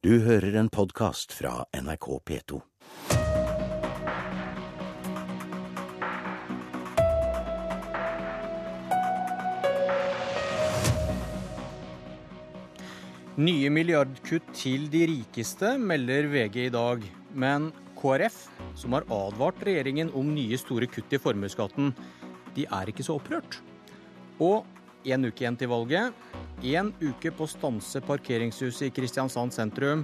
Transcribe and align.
Du 0.00 0.14
hører 0.24 0.54
en 0.56 0.68
podkast 0.72 1.34
fra 1.36 1.66
NRK 1.76 2.06
P2. 2.24 2.58
Nye 13.36 13.68
milliardkutt 13.68 14.48
til 14.56 14.88
de 14.88 15.04
rikeste, 15.12 15.74
melder 15.76 16.30
VG 16.32 16.56
i 16.62 16.72
dag. 16.72 17.04
Men 17.36 17.68
KrF, 18.00 18.46
som 18.80 18.96
har 18.96 19.04
advart 19.04 19.60
regjeringen 19.68 20.14
om 20.16 20.32
nye 20.32 20.56
store 20.64 20.88
kutt 20.88 21.12
i 21.12 21.20
formuesskatten, 21.20 21.92
de 22.56 22.64
er 22.64 22.88
ikke 22.88 23.04
så 23.04 23.20
opprørt. 23.20 23.60
Og 24.40 24.64
én 25.04 25.28
uke 25.28 25.44
igjen 25.44 25.60
til 25.60 25.68
valget. 25.76 26.16
Én 26.60 26.90
uke 27.00 27.30
på 27.32 27.46
å 27.46 27.48
stanse 27.48 28.02
parkeringshuset 28.04 28.90
i 28.90 28.92
Kristiansand 28.92 29.54
sentrum, 29.54 30.02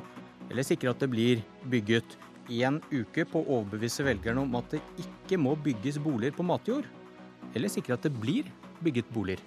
eller 0.49 0.65
sikre 0.65 0.89
at 0.89 1.03
det 1.03 1.11
blir 1.13 1.43
bygget. 1.69 2.15
Én 2.49 2.79
uke 2.89 3.27
på 3.29 3.43
å 3.43 3.59
overbevise 3.59 4.07
velgerne 4.07 4.41
om 4.41 4.57
at 4.57 4.71
det 4.73 4.81
ikke 5.03 5.37
må 5.37 5.53
bygges 5.61 5.99
boliger 6.01 6.33
på 6.33 6.47
matjord. 6.49 6.89
Eller 7.53 7.69
sikre 7.69 7.99
at 7.99 8.09
det 8.09 8.15
blir 8.17 8.49
bygget 8.81 9.13
boliger. 9.13 9.43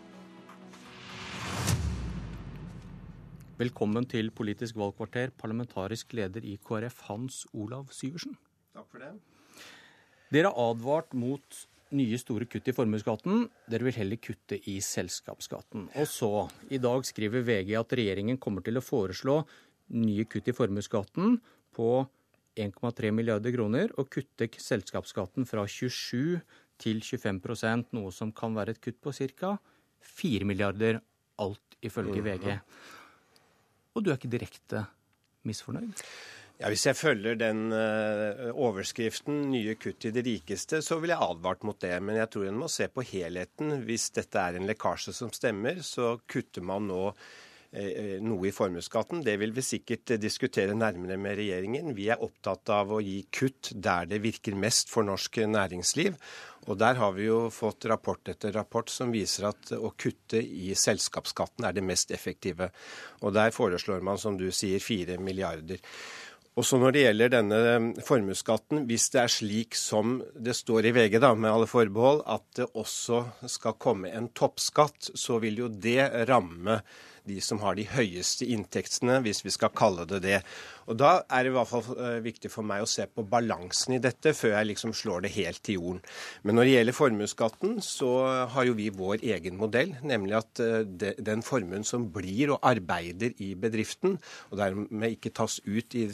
Velkommen 3.57 4.05
til 4.05 4.30
Politisk 4.30 4.77
valgkvarter, 4.77 5.34
parlamentarisk 5.34 6.13
leder 6.13 6.46
i 6.46 6.60
KrF, 6.62 7.02
Hans 7.10 7.41
Olav 7.57 7.90
Syversen. 7.90 8.38
Takk 8.77 8.85
for 8.85 9.02
det. 9.02 9.16
Dere 10.30 10.54
har 10.54 10.76
advart 10.76 11.18
mot 11.18 11.63
nye 11.95 12.20
store 12.21 12.45
kutt 12.49 12.70
i 12.70 12.75
formuesskatten. 12.75 13.48
Dere 13.70 13.88
vil 13.88 13.98
heller 13.98 14.21
kutte 14.21 14.59
i 14.70 14.77
selskapsskatten. 14.84 15.88
Og 15.98 16.07
så, 16.09 16.31
i 16.70 16.79
dag 16.81 17.05
skriver 17.07 17.45
VG 17.48 17.73
at 17.79 17.98
regjeringen 17.98 18.39
kommer 18.41 18.65
til 18.65 18.79
å 18.79 18.85
foreslå 18.85 19.39
nye 19.98 20.25
kutt 20.29 20.49
i 20.52 20.55
formuesskatten 20.55 21.39
på 21.75 21.89
1,3 22.59 23.12
milliarder 23.15 23.53
kroner, 23.55 23.93
og 23.98 24.09
kutte 24.12 24.49
selskapsskatten 24.59 25.48
fra 25.49 25.65
27 25.70 26.40
til 26.79 27.01
25% 27.04 27.93
noe 27.96 28.12
som 28.15 28.34
kan 28.35 28.55
være 28.57 28.76
et 28.76 28.81
kutt 28.84 28.99
på 29.03 29.13
ca. 29.40 29.55
4 30.20 30.48
milliarder, 30.48 30.99
alt 31.40 31.79
ifølge 31.84 32.24
VG. 32.24 32.57
Og 33.96 34.03
du 34.03 34.12
er 34.12 34.20
ikke 34.20 34.31
direkte 34.31 34.85
misfornøyd? 35.48 36.03
Ja, 36.60 36.68
Hvis 36.68 36.84
jeg 36.90 36.98
følger 36.99 37.38
den 37.40 37.71
uh, 37.71 38.49
overskriften 38.52 39.46
'nye 39.48 39.77
kutt 39.79 40.02
til 40.04 40.12
de 40.12 40.26
rikeste', 40.26 40.82
så 40.84 40.98
vil 40.99 41.13
jeg 41.13 41.24
advart 41.24 41.63
mot 41.63 41.79
det. 41.79 41.93
Men 42.04 42.20
jeg 42.20 42.29
tror 42.34 42.49
en 42.49 42.60
må 42.60 42.68
se 42.68 42.90
på 42.91 43.05
helheten. 43.13 43.77
Hvis 43.88 44.10
dette 44.12 44.41
er 44.41 44.57
en 44.60 44.68
lekkasje 44.68 45.15
som 45.15 45.32
stemmer, 45.32 45.80
så 45.80 46.18
kutter 46.27 46.68
man 46.68 46.91
nå 46.91 46.99
uh, 47.07 48.20
noe 48.27 48.49
i 48.49 48.52
formuesskatten. 48.52 49.24
Det 49.24 49.37
vil 49.40 49.55
vi 49.55 49.63
sikkert 49.63 50.18
diskutere 50.20 50.76
nærmere 50.76 51.15
med 51.15 51.40
regjeringen. 51.40 51.96
Vi 51.96 52.12
er 52.12 52.27
opptatt 52.27 52.76
av 52.76 52.91
å 52.91 52.99
gi 52.99 53.21
kutt 53.32 53.71
der 53.80 54.12
det 54.12 54.20
virker 54.27 54.60
mest 54.60 54.91
for 54.91 55.07
norsk 55.07 55.40
næringsliv. 55.48 56.20
Og 56.68 56.77
Der 56.77 56.99
har 56.99 57.15
vi 57.15 57.32
jo 57.32 57.46
fått 57.49 57.87
rapport 57.87 58.27
etter 58.27 58.52
rapport 58.52 58.91
som 58.91 59.15
viser 59.15 59.48
at 59.48 59.71
å 59.80 59.96
kutte 59.96 60.43
i 60.43 60.76
selskapsskatten 60.76 61.63
er 61.63 61.71
det 61.71 61.87
mest 61.87 62.12
effektive. 62.12 62.74
Og 63.24 63.32
Der 63.34 63.55
foreslår 63.55 64.03
man, 64.03 64.19
som 64.19 64.35
du 64.35 64.52
sier, 64.52 64.84
fire 64.84 65.16
milliarder. 65.18 65.80
Og 66.59 66.66
så 66.68 66.75
Når 66.75 66.91
det 66.91 67.02
gjelder 67.06 67.29
denne 67.31 67.59
formuesskatten, 68.03 68.81
hvis 68.90 69.06
det 69.13 69.19
er 69.22 69.31
slik 69.31 69.78
som 69.79 70.18
det 70.35 70.57
står 70.57 70.90
i 70.90 70.91
VG, 70.91 71.16
da, 71.24 71.31
med 71.31 71.53
alle 71.53 71.69
forbehold, 71.72 72.25
at 72.28 72.44
det 72.59 72.68
også 72.75 73.22
skal 73.47 73.78
komme 73.79 74.12
en 74.12 74.28
toppskatt, 74.35 75.13
så 75.16 75.38
vil 75.40 75.62
jo 75.62 75.69
det 75.72 76.03
ramme 76.28 76.81
de 77.30 77.40
som 77.44 77.62
har 77.63 77.78
de 77.78 77.88
høyeste 77.88 78.47
inntektene, 78.50 79.22
hvis 79.25 79.44
vi 79.46 79.53
skal 79.53 79.74
kalle 79.75 80.08
det 80.09 80.24
det. 80.25 80.41
Og 80.90 80.97
Da 80.97 81.22
er 81.30 81.46
det 81.46 81.52
i 81.52 81.53
hvert 81.53 81.69
fall 81.69 82.22
viktig 82.25 82.50
for 82.50 82.66
meg 82.66 82.81
å 82.81 82.90
se 82.90 83.06
på 83.06 83.22
balansen 83.30 83.94
i 83.96 84.02
dette, 84.02 84.34
før 84.34 84.56
jeg 84.56 84.72
liksom 84.72 84.94
slår 84.97 85.25
det 85.25 85.34
helt 85.36 85.62
til 85.66 85.78
jorden. 85.78 86.00
Men 86.41 86.58
når 86.58 86.66
det 86.66 86.74
gjelder 86.74 86.97
formuesskatten, 86.97 87.75
så 87.86 88.09
har 88.50 88.66
jo 88.66 88.74
vi 88.78 88.90
vår 88.90 89.22
egen 89.36 89.59
modell, 89.59 89.94
nemlig 90.02 90.40
at 90.40 90.62
den 91.30 91.46
formuen 91.46 91.86
som 91.86 92.08
blir 92.14 92.56
og 92.56 92.66
arbeider 92.66 93.38
i 93.38 93.52
bedriften, 93.59 94.18
og 94.50 94.58
dermed 94.62 95.14
ikke 95.14 95.34
tas 95.38 95.59
ut 95.68 95.94
i 95.94 96.08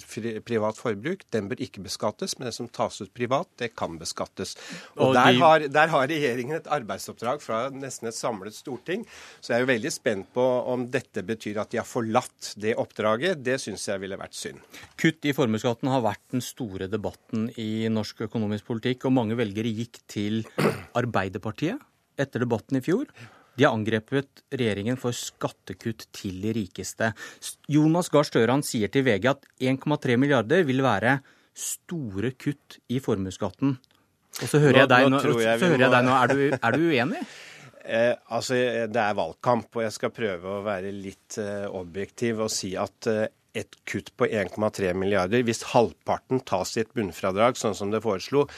privat 0.44 0.80
forbruk, 0.80 1.24
den 1.32 1.48
bør 1.52 1.64
ikke 1.64 1.86
beskattes. 1.86 2.36
Men 2.38 2.50
det 2.50 2.56
som 2.58 2.68
tas 2.68 3.00
ut 3.00 3.14
privat, 3.16 3.48
det 3.62 3.72
kan 3.80 3.96
beskattes. 4.02 4.58
Og, 4.98 5.08
og 5.08 5.16
der, 5.16 5.40
har, 5.40 5.68
der 5.72 5.96
har 5.96 6.08
regjeringen 6.12 6.60
et 6.60 6.70
arbeidsoppdrag 6.72 7.40
fra 7.44 7.70
nesten 7.72 8.12
et 8.12 8.18
samlet 8.18 8.56
storting. 8.58 9.08
Så 9.40 9.54
jeg 9.54 9.62
er 9.62 9.66
jo 9.66 9.72
veldig 9.72 9.94
spent 9.94 10.32
på 10.36 10.44
om 10.76 10.88
dette 10.92 11.05
betyr 11.14 11.62
at 11.62 11.72
de 11.72 11.80
har 11.82 11.88
forlatt 11.88 12.54
det 12.62 12.76
oppdraget. 12.82 13.44
Det 13.46 13.60
syns 13.62 13.88
jeg 13.90 14.02
ville 14.02 14.18
vært 14.20 14.36
synd. 14.38 14.60
Kutt 15.00 15.26
i 15.28 15.34
formuesskatten 15.36 15.92
har 15.92 16.04
vært 16.06 16.24
den 16.34 16.44
store 16.44 16.90
debatten 16.92 17.50
i 17.62 17.88
norsk 17.92 18.26
økonomisk 18.28 18.68
politikk, 18.72 19.06
og 19.06 19.16
mange 19.20 19.38
velgere 19.38 19.72
gikk 19.72 20.02
til 20.12 20.44
Arbeiderpartiet 20.98 21.82
etter 22.20 22.44
debatten 22.44 22.80
i 22.80 22.84
fjor. 22.84 23.10
De 23.56 23.64
har 23.64 23.76
angrepet 23.76 24.44
regjeringen 24.52 25.00
for 25.00 25.16
skattekutt 25.16 26.10
til 26.16 26.42
de 26.44 26.52
rikeste. 26.58 27.14
Jonas 27.72 28.12
Gahr 28.12 28.28
Støre 28.28 28.60
sier 28.68 28.92
til 28.92 29.06
VG 29.08 29.30
at 29.32 29.48
1,3 29.64 30.18
milliarder 30.20 30.66
vil 30.68 30.84
være 30.84 31.20
store 31.56 32.34
kutt 32.36 32.82
i 32.92 33.00
formuesskatten. 33.00 33.78
Og 34.44 34.50
så 34.52 34.60
hører 34.60 34.84
jeg 34.84 34.92
deg 34.92 35.06
nå, 35.08 35.20
jeg 35.40 35.60
jeg 35.64 35.92
deg 35.92 36.02
nå. 36.04 36.16
Er, 36.20 36.34
du, 36.34 36.58
er 36.60 36.76
du 36.76 36.88
uenig? 36.92 37.22
Eh, 37.86 38.14
altså, 38.34 38.58
Det 38.90 39.02
er 39.02 39.18
valgkamp, 39.18 39.70
og 39.76 39.84
jeg 39.86 39.94
skal 39.94 40.14
prøve 40.16 40.58
å 40.58 40.64
være 40.66 40.94
litt 40.94 41.38
eh, 41.42 41.68
objektiv 41.70 42.42
og 42.46 42.54
si 42.54 42.74
at 42.80 43.10
eh, 43.12 43.28
et 43.56 43.78
kutt 43.88 44.12
på 44.18 44.28
1,3 44.28 44.92
milliarder, 44.98 45.46
hvis 45.48 45.64
halvparten 45.72 46.42
tas 46.44 46.76
i 46.76 46.84
et 46.84 46.92
bunnfradrag, 46.96 47.56
sånn 47.56 47.78
som 47.78 47.94
det 47.94 48.02
foreslo, 48.04 48.50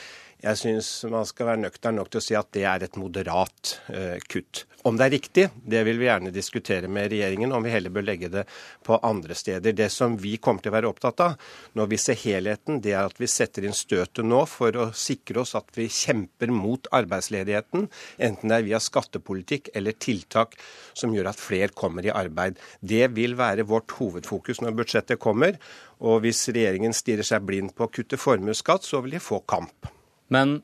jeg 0.43 0.59
syns 0.59 0.87
man 1.09 1.25
skal 1.25 1.47
være 1.49 1.63
nøktern 1.63 1.97
nok 1.97 2.11
til 2.13 2.19
å 2.19 2.23
si 2.23 2.35
at 2.37 2.49
det 2.53 2.63
er 2.69 2.83
et 2.85 2.97
moderat 2.99 3.71
eh, 3.89 4.19
kutt. 4.29 4.67
Om 4.85 4.95
det 4.99 5.07
er 5.07 5.11
riktig, 5.11 5.45
det 5.65 5.81
vil 5.87 5.97
vi 5.97 6.05
gjerne 6.05 6.29
diskutere 6.31 6.87
med 6.87 7.09
regjeringen, 7.11 7.51
om 7.51 7.65
vi 7.65 7.73
heller 7.73 7.91
bør 7.91 8.05
legge 8.05 8.29
det 8.31 8.43
på 8.85 8.99
andre 9.03 9.35
steder. 9.35 9.73
Det 9.75 9.89
som 9.91 10.13
vi 10.21 10.35
kommer 10.37 10.61
til 10.61 10.71
å 10.71 10.75
være 10.77 10.91
opptatt 10.91 11.23
av 11.25 11.49
når 11.75 11.89
vi 11.91 11.99
ser 11.99 12.19
helheten, 12.21 12.77
det 12.85 12.93
er 12.93 13.09
at 13.09 13.17
vi 13.19 13.31
setter 13.31 13.65
inn 13.65 13.75
støtet 13.75 14.23
nå 14.29 14.43
for 14.47 14.77
å 14.77 14.87
sikre 14.95 15.41
oss 15.41 15.55
at 15.57 15.73
vi 15.75 15.89
kjemper 15.91 16.53
mot 16.53 16.87
arbeidsledigheten, 16.95 17.89
enten 18.29 18.53
det 18.53 18.61
er 18.61 18.69
via 18.69 18.83
skattepolitikk 18.83 19.73
eller 19.73 19.97
tiltak 19.97 20.55
som 20.93 21.17
gjør 21.17 21.33
at 21.33 21.41
flere 21.41 21.73
kommer 21.73 22.05
i 22.05 22.13
arbeid. 22.13 22.61
Det 22.79 23.09
vil 23.17 23.35
være 23.41 23.65
vårt 23.67 23.97
hovedfokus 23.97 24.61
når 24.61 24.77
budsjettet 24.83 25.23
kommer. 25.23 25.57
Og 25.97 26.21
hvis 26.21 26.45
regjeringen 26.53 26.93
stirrer 26.93 27.25
seg 27.25 27.45
blind 27.49 27.73
på 27.73 27.87
å 27.87 27.91
kutte 27.91 28.21
formuesskatt, 28.21 28.85
så 28.85 29.01
vil 29.01 29.17
de 29.17 29.23
få 29.23 29.41
kamp. 29.49 29.96
Men 30.33 30.59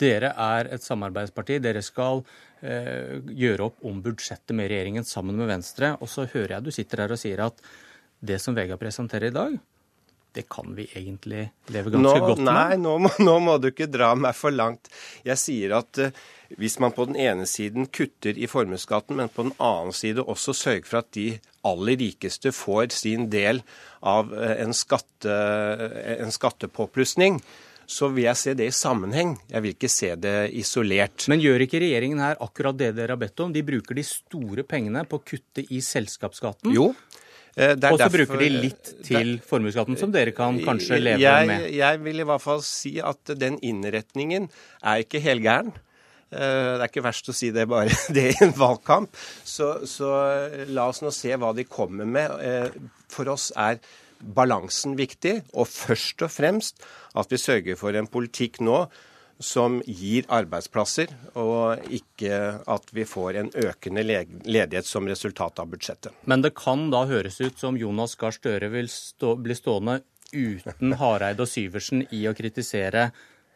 dere 0.00 0.32
er 0.40 0.72
et 0.74 0.82
samarbeidsparti. 0.82 1.60
Dere 1.62 1.82
skal 1.84 2.24
eh, 2.62 3.20
gjøre 3.30 3.68
opp 3.70 3.86
om 3.86 4.00
budsjettet 4.04 4.56
med 4.56 4.70
regjeringen 4.72 5.06
sammen 5.06 5.38
med 5.38 5.50
Venstre. 5.52 5.94
Og 6.00 6.10
så 6.10 6.26
hører 6.32 6.56
jeg 6.56 6.66
du 6.66 6.74
sitter 6.74 7.04
her 7.04 7.14
og 7.14 7.20
sier 7.20 7.44
at 7.46 7.62
det 8.24 8.40
som 8.42 8.56
Vega 8.56 8.78
presenterer 8.80 9.30
i 9.30 9.34
dag, 9.34 9.56
det 10.34 10.48
kan 10.50 10.72
vi 10.74 10.88
egentlig 10.98 11.44
leve 11.70 11.92
ganske 11.94 12.18
nå, 12.18 12.26
godt 12.26 12.40
med? 12.40 12.48
Nei, 12.50 12.78
nå 12.82 12.94
må, 13.04 13.10
nå 13.28 13.34
må, 13.44 13.58
du 13.62 13.68
ikke 13.70 13.90
dra 13.90 14.10
meg 14.18 14.34
for 14.34 14.54
langt. 14.54 14.90
Jeg 15.26 15.38
sier 15.38 15.76
at 15.78 16.00
eh, 16.02 16.24
hvis 16.58 16.80
man 16.82 16.94
på 16.94 17.06
den 17.08 17.18
ene 17.20 17.46
siden 17.50 17.86
kutter 17.86 18.34
i 18.34 18.48
formuesskatten, 18.50 19.18
men 19.18 19.30
på 19.32 19.46
den 19.46 19.54
annen 19.62 19.94
side 19.94 20.22
også 20.22 20.54
sørger 20.58 20.88
for 20.88 21.02
at 21.02 21.12
de 21.14 21.28
aller 21.64 21.98
rikeste 22.00 22.52
får 22.54 22.90
sin 22.94 23.28
del 23.32 23.62
av 24.02 24.34
eh, 24.34 24.56
en, 24.64 24.74
skatte, 24.76 25.30
uh, 25.30 26.18
en 26.18 26.34
skattepåplussing, 26.34 27.40
så 27.86 28.08
vil 28.12 28.26
jeg 28.28 28.40
se 28.40 28.54
det 28.58 28.68
i 28.70 28.74
sammenheng. 28.74 29.34
Jeg 29.50 29.64
vil 29.64 29.74
ikke 29.74 29.90
se 29.92 30.14
det 30.20 30.36
isolert. 30.56 31.26
Men 31.30 31.42
gjør 31.42 31.66
ikke 31.66 31.82
regjeringen 31.82 32.22
her 32.24 32.40
akkurat 32.44 32.78
det 32.78 32.94
dere 32.96 33.16
har 33.16 33.20
bedt 33.20 33.44
om? 33.44 33.52
De 33.54 33.64
bruker 33.66 33.98
de 33.98 34.06
store 34.06 34.64
pengene 34.68 35.04
på 35.08 35.20
å 35.20 35.24
kutte 35.26 35.66
i 35.68 35.82
selskapsskatten. 35.84 36.74
Jo. 36.74 36.92
Og 37.54 38.00
så 38.00 38.10
bruker 38.10 38.40
de 38.42 38.50
litt 38.50 38.92
til 39.06 39.36
formuesskatten, 39.46 39.98
som 39.98 40.12
dere 40.14 40.34
kan 40.34 40.58
kanskje 40.64 40.98
leve 40.98 41.22
jeg, 41.22 41.48
med. 41.50 41.68
Jeg 41.76 42.00
vil 42.02 42.22
i 42.24 42.26
hvert 42.26 42.42
fall 42.42 42.62
si 42.66 42.96
at 42.98 43.34
den 43.38 43.60
innretningen 43.62 44.48
er 44.82 45.04
ikke 45.04 45.22
helgæren. 45.22 45.70
Det 46.34 46.80
er 46.82 46.88
ikke 46.88 47.04
verst 47.04 47.28
å 47.30 47.34
si 47.36 47.52
det 47.54 47.68
bare 47.70 47.94
det 48.16 48.32
i 48.32 48.38
en 48.42 48.54
valgkamp. 48.58 49.14
Så, 49.46 49.86
så 49.86 50.10
la 50.74 50.88
oss 50.90 51.04
nå 51.04 51.14
se 51.14 51.30
hva 51.38 51.52
de 51.54 51.66
kommer 51.68 52.08
med. 52.08 52.74
For 53.12 53.30
oss 53.30 53.52
er 53.54 53.78
balansen 54.24 54.96
viktig, 54.98 55.40
og 55.52 55.68
først 55.68 56.24
og 56.24 56.32
fremst 56.32 56.84
at 57.14 57.32
vi 57.32 57.40
sørger 57.40 57.78
for 57.80 57.96
en 57.96 58.08
politikk 58.10 58.60
nå 58.64 58.86
som 59.42 59.80
gir 59.86 60.26
arbeidsplasser, 60.32 61.10
og 61.40 61.82
ikke 61.92 62.38
at 62.70 62.92
vi 62.94 63.06
får 63.08 63.40
en 63.40 63.50
økende 63.64 64.04
ledighet 64.06 64.86
som 64.86 65.08
resultat 65.10 65.58
av 65.60 65.70
budsjettet. 65.72 66.14
Men 66.30 66.44
det 66.44 66.54
kan 66.58 66.86
da 66.94 67.04
høres 67.10 67.40
ut 67.42 67.58
som 67.60 67.78
Jonas 67.78 68.14
Gahr 68.20 68.34
Støre 68.36 68.70
vil 68.72 68.88
stå, 68.92 69.34
bli 69.42 69.56
stående 69.58 70.00
uten 70.32 70.94
Hareide 71.00 71.44
og 71.44 71.50
Syversen 71.50 72.06
i 72.14 72.24
å 72.30 72.36
kritisere 72.36 73.08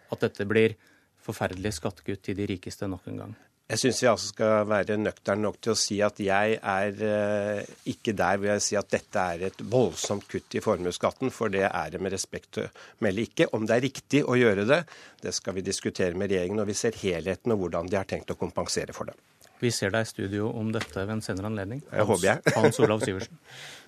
at 0.08 0.24
dette 0.24 0.46
blir 0.48 0.74
forferdelige 1.22 1.78
skattekutt 1.78 2.24
til 2.26 2.38
de 2.38 2.48
rikeste 2.54 2.88
nok 2.90 3.06
en 3.12 3.22
gang? 3.24 3.36
Jeg 3.68 3.80
syns 3.82 3.98
vi 4.00 4.06
altså 4.08 4.28
skal 4.30 4.62
være 4.64 4.96
nøkterne 4.96 5.44
nok 5.44 5.58
til 5.60 5.74
å 5.74 5.76
si 5.76 5.98
at 6.00 6.16
jeg 6.24 6.54
er 6.56 7.02
eh, 7.04 7.66
ikke 7.92 8.14
der 8.16 8.38
hvor 8.40 8.48
jeg 8.48 8.62
sier 8.64 8.80
at 8.80 8.94
dette 8.94 9.24
er 9.34 9.44
et 9.50 9.60
voldsomt 9.60 10.24
kutt 10.30 10.56
i 10.56 10.62
formuesskatten, 10.64 11.28
for 11.34 11.52
det 11.52 11.66
er 11.68 11.92
det 11.92 12.00
med 12.00 12.14
respekt 12.16 12.62
å 12.62 12.64
melde 13.04 13.26
ikke. 13.28 13.50
Om 13.52 13.66
det 13.68 13.76
er 13.76 13.84
riktig 13.84 14.22
å 14.24 14.38
gjøre 14.40 14.64
det, 14.70 14.80
det 15.20 15.34
skal 15.36 15.58
vi 15.58 15.66
diskutere 15.66 16.16
med 16.16 16.32
regjeringen 16.32 16.64
og 16.64 16.70
vi 16.70 16.78
ser 16.80 16.96
helheten 16.96 17.52
og 17.52 17.60
hvordan 17.66 17.92
de 17.92 18.00
har 18.00 18.08
tenkt 18.08 18.32
å 18.32 18.38
kompensere 18.40 18.96
for 18.96 19.12
det. 19.12 19.18
Vi 19.60 19.74
ser 19.74 19.92
deg 19.92 20.06
i 20.06 20.12
studio 20.14 20.48
om 20.56 20.72
dette 20.72 21.02
ved 21.02 21.18
en 21.18 21.24
senere 21.28 21.50
anledning. 21.50 21.84
Hans, 21.90 21.98
jeg 21.98 22.08
håper 22.08 22.28
jeg. 22.30 22.56
Hans 22.56 22.80
Olav 22.86 23.04
Syversen. 23.04 23.36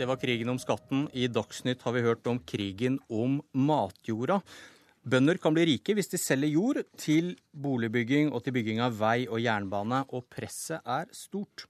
Det 0.00 0.06
var 0.08 0.16
krigen 0.16 0.48
om 0.48 0.56
skatten. 0.56 1.02
I 1.12 1.26
Dagsnytt 1.28 1.82
har 1.84 1.92
vi 1.92 2.00
hørt 2.00 2.24
om 2.30 2.38
krigen 2.48 2.94
om 3.12 3.34
matjorda. 3.52 4.38
Bønder 5.04 5.36
kan 5.36 5.52
bli 5.52 5.66
rike 5.68 5.92
hvis 5.92 6.08
de 6.08 6.16
selger 6.16 6.54
jord 6.54 6.78
til 6.96 7.34
boligbygging 7.52 8.30
og 8.32 8.40
til 8.46 8.54
bygging 8.56 8.80
av 8.80 8.94
vei 8.96 9.26
og 9.26 9.42
jernbane, 9.44 9.98
og 10.08 10.24
presset 10.32 10.80
er 10.88 11.04
stort. 11.12 11.66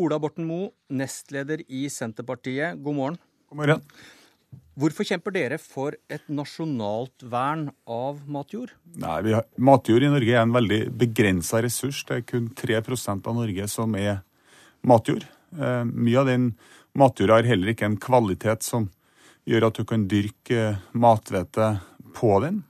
Ola 0.00 0.16
Borten 0.16 0.48
Moe, 0.48 0.70
nestleder 0.88 1.60
i 1.68 1.82
Senterpartiet, 1.92 2.80
god 2.80 2.96
morgen. 2.96 3.18
God 3.52 3.60
morgen. 3.60 3.84
Hvorfor 4.80 5.04
kjemper 5.10 5.36
dere 5.36 5.58
for 5.60 5.98
et 6.08 6.24
nasjonalt 6.32 7.26
vern 7.28 7.66
av 7.84 8.22
matjord? 8.24 8.72
Nei, 8.96 9.18
har, 9.36 9.44
Matjord 9.60 10.08
i 10.08 10.12
Norge 10.14 10.32
er 10.32 10.46
en 10.46 10.56
veldig 10.56 10.80
begrensa 10.96 11.60
ressurs. 11.64 12.06
Det 12.08 12.22
er 12.22 12.24
kun 12.32 12.48
3% 12.56 13.28
av 13.28 13.36
Norge 13.36 13.68
som 13.68 14.00
er 14.00 14.22
matjord. 14.80 15.28
Eh, 15.52 15.84
mye 15.84 16.24
av 16.24 16.32
den 16.32 16.50
Matjorda 16.96 17.38
har 17.38 17.50
heller 17.50 17.72
ikke 17.72 17.88
en 17.90 17.98
kvalitet 18.00 18.64
som 18.64 18.88
gjør 19.46 19.68
at 19.68 19.78
du 19.78 19.84
kan 19.88 20.06
dyrke 20.08 20.62
eh, 20.72 20.80
mathvete 20.96 21.76
på 22.16 22.32
den. 22.42 22.62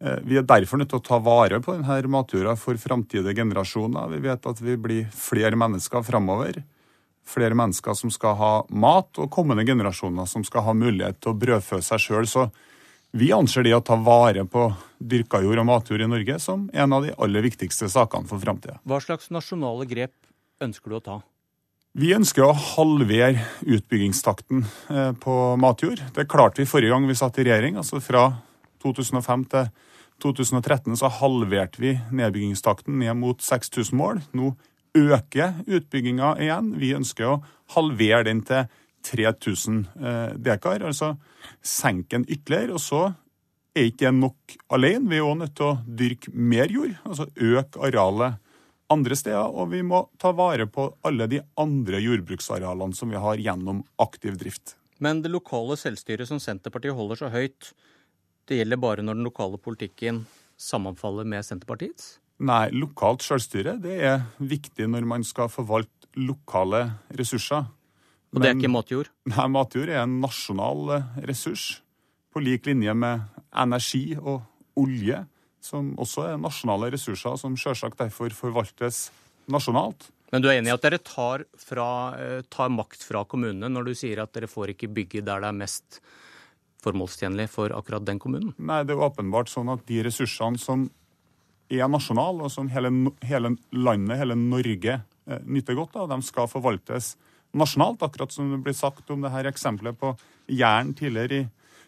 Eh, 0.00 0.20
vi 0.22 0.38
er 0.38 0.46
derfor 0.46 0.80
nødt 0.80 0.92
til 0.92 1.00
å 1.00 1.06
ta 1.06 1.18
vare 1.22 1.60
på 1.64 1.74
denne 1.74 2.12
matjorda 2.12 2.54
for 2.60 2.78
framtidige 2.80 3.36
generasjoner. 3.40 4.08
Vi 4.14 4.22
vet 4.28 4.48
at 4.52 4.62
vi 4.62 4.78
blir 4.80 5.10
flere 5.12 5.58
mennesker 5.58 6.06
framover. 6.06 6.62
Flere 7.26 7.58
mennesker 7.58 7.96
som 7.98 8.12
skal 8.14 8.36
ha 8.38 8.52
mat, 8.70 9.10
og 9.18 9.32
kommende 9.34 9.66
generasjoner 9.66 10.28
som 10.30 10.44
skal 10.46 10.62
ha 10.68 10.76
mulighet 10.76 11.18
til 11.18 11.32
å 11.32 11.38
brødfø 11.40 11.80
seg 11.82 12.04
sjøl. 12.04 12.28
Så 12.30 12.46
vi 13.16 13.32
anser 13.34 13.66
det 13.66 13.74
å 13.74 13.82
ta 13.82 13.96
vare 13.98 14.44
på 14.46 14.68
dyrka 15.02 15.42
jord 15.42 15.58
og 15.64 15.66
matjord 15.66 16.04
i 16.04 16.10
Norge 16.10 16.38
som 16.42 16.68
en 16.72 16.94
av 16.94 17.02
de 17.02 17.16
aller 17.18 17.42
viktigste 17.48 17.90
sakene 17.90 18.30
for 18.30 18.38
framtida. 18.38 18.78
Hva 18.86 19.02
slags 19.02 19.32
nasjonale 19.34 19.88
grep 19.90 20.14
ønsker 20.62 20.92
du 20.92 21.00
å 21.00 21.02
ta? 21.02 21.16
Vi 21.96 22.10
ønsker 22.12 22.44
å 22.44 22.52
halvere 22.52 23.46
utbyggingstakten 23.64 24.66
eh, 24.92 25.12
på 25.16 25.34
matjord. 25.56 26.02
Det 26.12 26.26
klarte 26.28 26.60
vi 26.60 26.68
forrige 26.68 26.92
gang 26.92 27.06
vi 27.08 27.16
satt 27.16 27.38
i 27.40 27.46
regjering. 27.46 27.78
altså 27.80 28.02
Fra 28.04 28.26
2005 28.84 29.46
til 29.54 29.70
2013 30.20 30.98
så 31.00 31.08
halverte 31.22 31.80
vi 31.80 31.94
nedbyggingstakten 32.18 32.98
ned 33.00 33.16
mot 33.16 33.40
6000 33.40 33.96
mål. 33.96 34.20
Nå 34.36 34.52
øker 34.96 35.62
utbygginga 35.64 36.34
igjen. 36.44 36.74
Vi 36.76 36.92
ønsker 36.98 37.30
å 37.30 37.40
halvere 37.78 38.26
den 38.28 38.44
til 38.44 38.68
3000 39.08 39.82
eh, 39.96 40.36
dekar, 40.36 40.84
altså 40.84 41.14
senke 41.64 42.18
den 42.18 42.28
ytterligere. 42.28 42.76
Og 42.76 42.84
så 42.84 43.02
er 43.72 43.88
ikke 43.88 44.10
det 44.10 44.18
nok 44.20 44.58
alene. 44.68 45.08
Vi 45.08 45.22
er 45.22 45.30
òg 45.30 45.40
nødt 45.40 45.56
til 45.56 45.70
å 45.72 45.78
dyrke 45.88 46.36
mer 46.36 46.68
jord, 46.68 46.92
altså 47.08 47.30
øke 47.40 47.88
arealet 47.88 48.42
andre 48.92 49.16
steder, 49.18 49.50
og 49.50 49.70
vi 49.72 49.82
må 49.86 50.04
ta 50.20 50.32
vare 50.36 50.68
på 50.70 50.88
alle 51.06 51.26
de 51.30 51.40
andre 51.58 52.00
jordbruksarealene 52.02 52.96
som 52.96 53.10
vi 53.10 53.20
har 53.20 53.40
gjennom 53.42 53.82
aktiv 54.02 54.38
drift. 54.40 54.76
Men 55.02 55.20
det 55.24 55.32
lokale 55.32 55.76
selvstyret 55.78 56.28
som 56.28 56.40
Senterpartiet 56.40 56.96
holder 56.96 57.20
så 57.20 57.30
høyt, 57.32 57.72
det 58.46 58.60
gjelder 58.60 58.80
bare 58.80 59.04
når 59.04 59.18
den 59.18 59.26
lokale 59.26 59.58
politikken 59.60 60.22
sammenfaller 60.56 61.26
med 61.28 61.44
Senterpartiets? 61.44 62.16
Nei, 62.46 62.68
lokalt 62.76 63.24
selvstyre 63.24 63.76
det 63.80 63.96
er 64.04 64.26
viktig 64.38 64.88
når 64.92 65.08
man 65.08 65.24
skal 65.24 65.50
forvalte 65.52 65.92
lokale 66.16 66.82
ressurser. 67.16 67.66
Og 68.32 68.42
det 68.42 68.50
er 68.50 68.58
ikke 68.58 68.72
matjord? 68.72 69.08
Nei, 69.32 69.46
matjord 69.52 69.92
er 69.92 70.02
en 70.02 70.18
nasjonal 70.20 71.00
ressurs. 71.28 71.80
På 72.32 72.42
lik 72.44 72.68
linje 72.68 72.92
med 72.96 73.24
energi 73.56 74.10
og 74.18 74.44
olje 74.76 75.22
som 75.66 75.94
også 76.00 76.28
er 76.30 76.40
nasjonale 76.40 76.92
ressurser, 76.94 77.36
som 77.40 77.56
selvsagt 77.58 77.98
derfor 78.00 78.34
forvaltes 78.36 79.08
nasjonalt. 79.50 80.08
Men 80.32 80.42
du 80.42 80.48
er 80.50 80.58
enig 80.58 80.72
i 80.72 80.74
at 80.74 80.82
dere 80.82 80.98
tar, 81.02 81.44
fra, 81.60 81.88
eh, 82.18 82.40
tar, 82.50 82.70
makt 82.74 83.04
fra 83.06 83.22
kommunene 83.28 83.70
når 83.70 83.90
du 83.90 83.94
sier 83.98 84.22
at 84.22 84.32
dere 84.34 84.50
får 84.50 84.74
ikke 84.74 84.90
bygge 84.90 85.22
der 85.26 85.42
det 85.42 85.50
er 85.52 85.60
mest 85.60 86.00
formålstjenlig 86.82 87.46
for 87.50 87.74
akkurat 87.74 88.06
den 88.06 88.18
kommunen? 88.22 88.54
Nei, 88.58 88.82
det 88.86 88.94
er 88.94 89.06
åpenbart 89.06 89.50
sånn 89.50 89.70
at 89.72 89.86
de 89.86 90.02
ressursene 90.06 90.58
som 90.60 90.88
er 91.70 91.86
nasjonale, 91.90 92.46
og 92.46 92.52
som 92.52 92.68
hele, 92.70 92.92
hele 93.26 93.56
landet, 93.74 94.18
hele 94.20 94.38
Norge, 94.38 95.00
eh, 95.26 95.46
nyter 95.46 95.78
godt 95.78 95.98
av, 95.98 96.10
de 96.10 96.26
skal 96.26 96.50
forvaltes 96.50 97.14
nasjonalt. 97.56 98.02
Akkurat 98.02 98.34
som 98.34 98.50
det 98.52 98.62
blir 98.66 98.76
sagt 98.76 99.10
om 99.10 99.22
det 99.22 99.34
her 99.34 99.50
eksempelet 99.50 99.98
på 99.98 100.14
Jæren 100.46 100.94
tidligere 100.94 101.40
i 101.40 101.46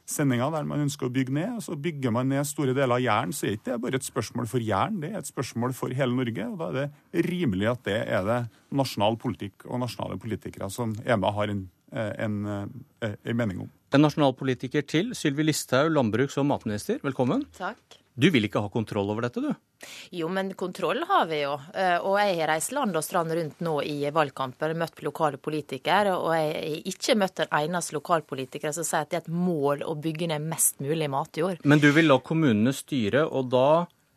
sendinga 0.08 0.48
der 0.54 0.66
man 0.68 0.84
ønsker 0.86 1.08
å 1.08 1.12
bygge 1.12 1.34
ned. 1.36 1.56
og 1.58 1.64
Så 1.66 1.76
bygger 1.78 2.14
man 2.14 2.30
ned 2.32 2.46
store 2.48 2.74
deler 2.76 2.96
av 2.96 3.04
Jæren, 3.04 3.34
så 3.36 3.46
er 3.46 3.56
det 3.56 3.60
ikke 3.60 3.80
bare 3.84 4.00
et 4.00 4.08
spørsmål 4.08 4.48
for 4.50 4.64
Jæren, 4.64 5.00
det 5.02 5.12
er 5.12 5.18
et 5.20 5.30
spørsmål 5.30 5.74
for 5.76 5.94
hele 5.94 6.16
Norge. 6.16 6.46
og 6.48 6.58
Da 6.58 6.68
er 6.68 6.78
det 6.78 7.26
rimelig 7.28 7.70
at 7.70 7.84
det 7.84 7.98
er 8.08 8.24
det 8.24 8.40
nasjonal 8.72 9.18
politikk 9.20 9.66
og 9.68 9.80
nasjonale 9.84 10.18
politikere 10.18 10.70
som 10.70 10.96
er 11.04 11.16
med 11.16 11.28
og 11.28 11.34
har 11.34 11.52
en, 11.52 11.68
eh, 11.92 12.12
en, 12.24 12.46
en, 12.46 12.84
eh, 13.02 13.16
en 13.24 13.36
mening 13.36 13.60
om. 13.60 13.70
En 13.92 14.04
nasjonalpolitiker 14.04 14.84
til, 14.86 15.14
Sylvi 15.14 15.46
Listhaug, 15.46 15.90
landbruks- 15.92 16.36
og 16.38 16.46
matminister, 16.46 17.00
velkommen. 17.00 17.46
Takk. 17.56 18.00
Du 18.18 18.26
vil 18.34 18.48
ikke 18.48 18.58
ha 18.64 18.70
kontroll 18.72 19.12
over 19.12 19.28
dette, 19.28 19.38
du? 19.38 19.86
Jo, 20.10 20.26
men 20.32 20.50
kontroll 20.58 21.04
har 21.06 21.28
vi 21.30 21.44
jo. 21.44 21.52
Eh, 21.70 21.94
og 22.02 22.16
jeg 22.18 22.40
har 22.40 22.50
reist 22.50 22.72
land 22.74 22.96
og 22.98 23.04
strand 23.06 23.30
rundt 23.38 23.60
nå 23.62 23.76
i 23.86 24.10
valgkampen, 24.14 24.74
møtt 24.80 25.04
lokale 25.06 25.38
politikere. 25.38 26.16
Og 26.18 26.32
jeg 26.34 26.48
har 26.56 26.88
ikke 26.90 27.16
møtt 27.20 27.44
en 27.44 27.54
eneste 27.60 27.94
lokalpolitiker 27.94 28.74
som 28.74 28.86
sier 28.86 29.06
at 29.06 29.12
det 29.12 29.20
er 29.20 29.28
et 29.28 29.38
mål 29.46 29.86
å 29.86 29.94
bygge 30.02 30.32
ned 30.32 30.48
mest 30.50 30.82
mulig 30.82 31.06
matjord. 31.12 31.62
Men 31.62 31.78
du 31.78 31.92
vil 31.94 32.10
la 32.10 32.18
kommunene 32.18 32.74
styre, 32.74 33.22
og 33.28 33.52
da 33.54 33.68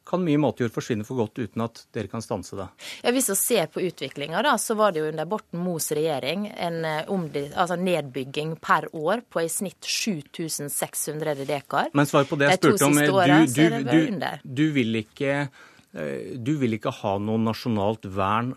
kan 0.07 0.23
mye 0.25 0.39
matjord 0.41 0.73
forsvinne 0.73 1.05
for 1.07 1.21
godt 1.21 1.39
uten 1.43 1.63
at 1.65 1.83
dere 1.95 2.09
kan 2.11 2.23
stanse 2.23 2.57
det? 2.57 2.67
Ja, 3.03 3.13
Hvis 3.13 3.29
vi 3.31 3.35
ser 3.39 3.69
på 3.71 3.83
utviklinga, 3.85 4.41
så 4.57 4.75
var 4.75 4.91
det 4.91 5.03
jo 5.03 5.09
under 5.11 5.27
Borten 5.29 5.61
Moes 5.61 5.91
regjering 5.95 6.47
en 6.51 6.85
eh, 6.85 7.11
altså 7.55 7.77
nedbygging 7.79 8.55
per 8.61 8.89
år 8.95 9.23
på 9.29 9.45
i 9.45 9.49
snitt 9.49 9.85
7600 9.85 11.45
dekar. 11.45 11.91
Men 11.93 12.09
svar 12.09 12.25
på 12.29 12.39
det 12.39 12.49
jeg 12.49 12.61
spurte 12.61 12.89
om. 12.89 12.97
Du, 12.97 13.11
du, 13.53 13.77
du, 13.85 14.25
du, 14.43 14.65
vil 14.75 15.01
ikke, 15.03 15.37
eh, 15.93 16.33
du 16.35 16.55
vil 16.61 16.79
ikke 16.79 16.93
ha 17.01 17.15
noe 17.21 17.41
nasjonalt 17.41 18.09
vern 18.09 18.55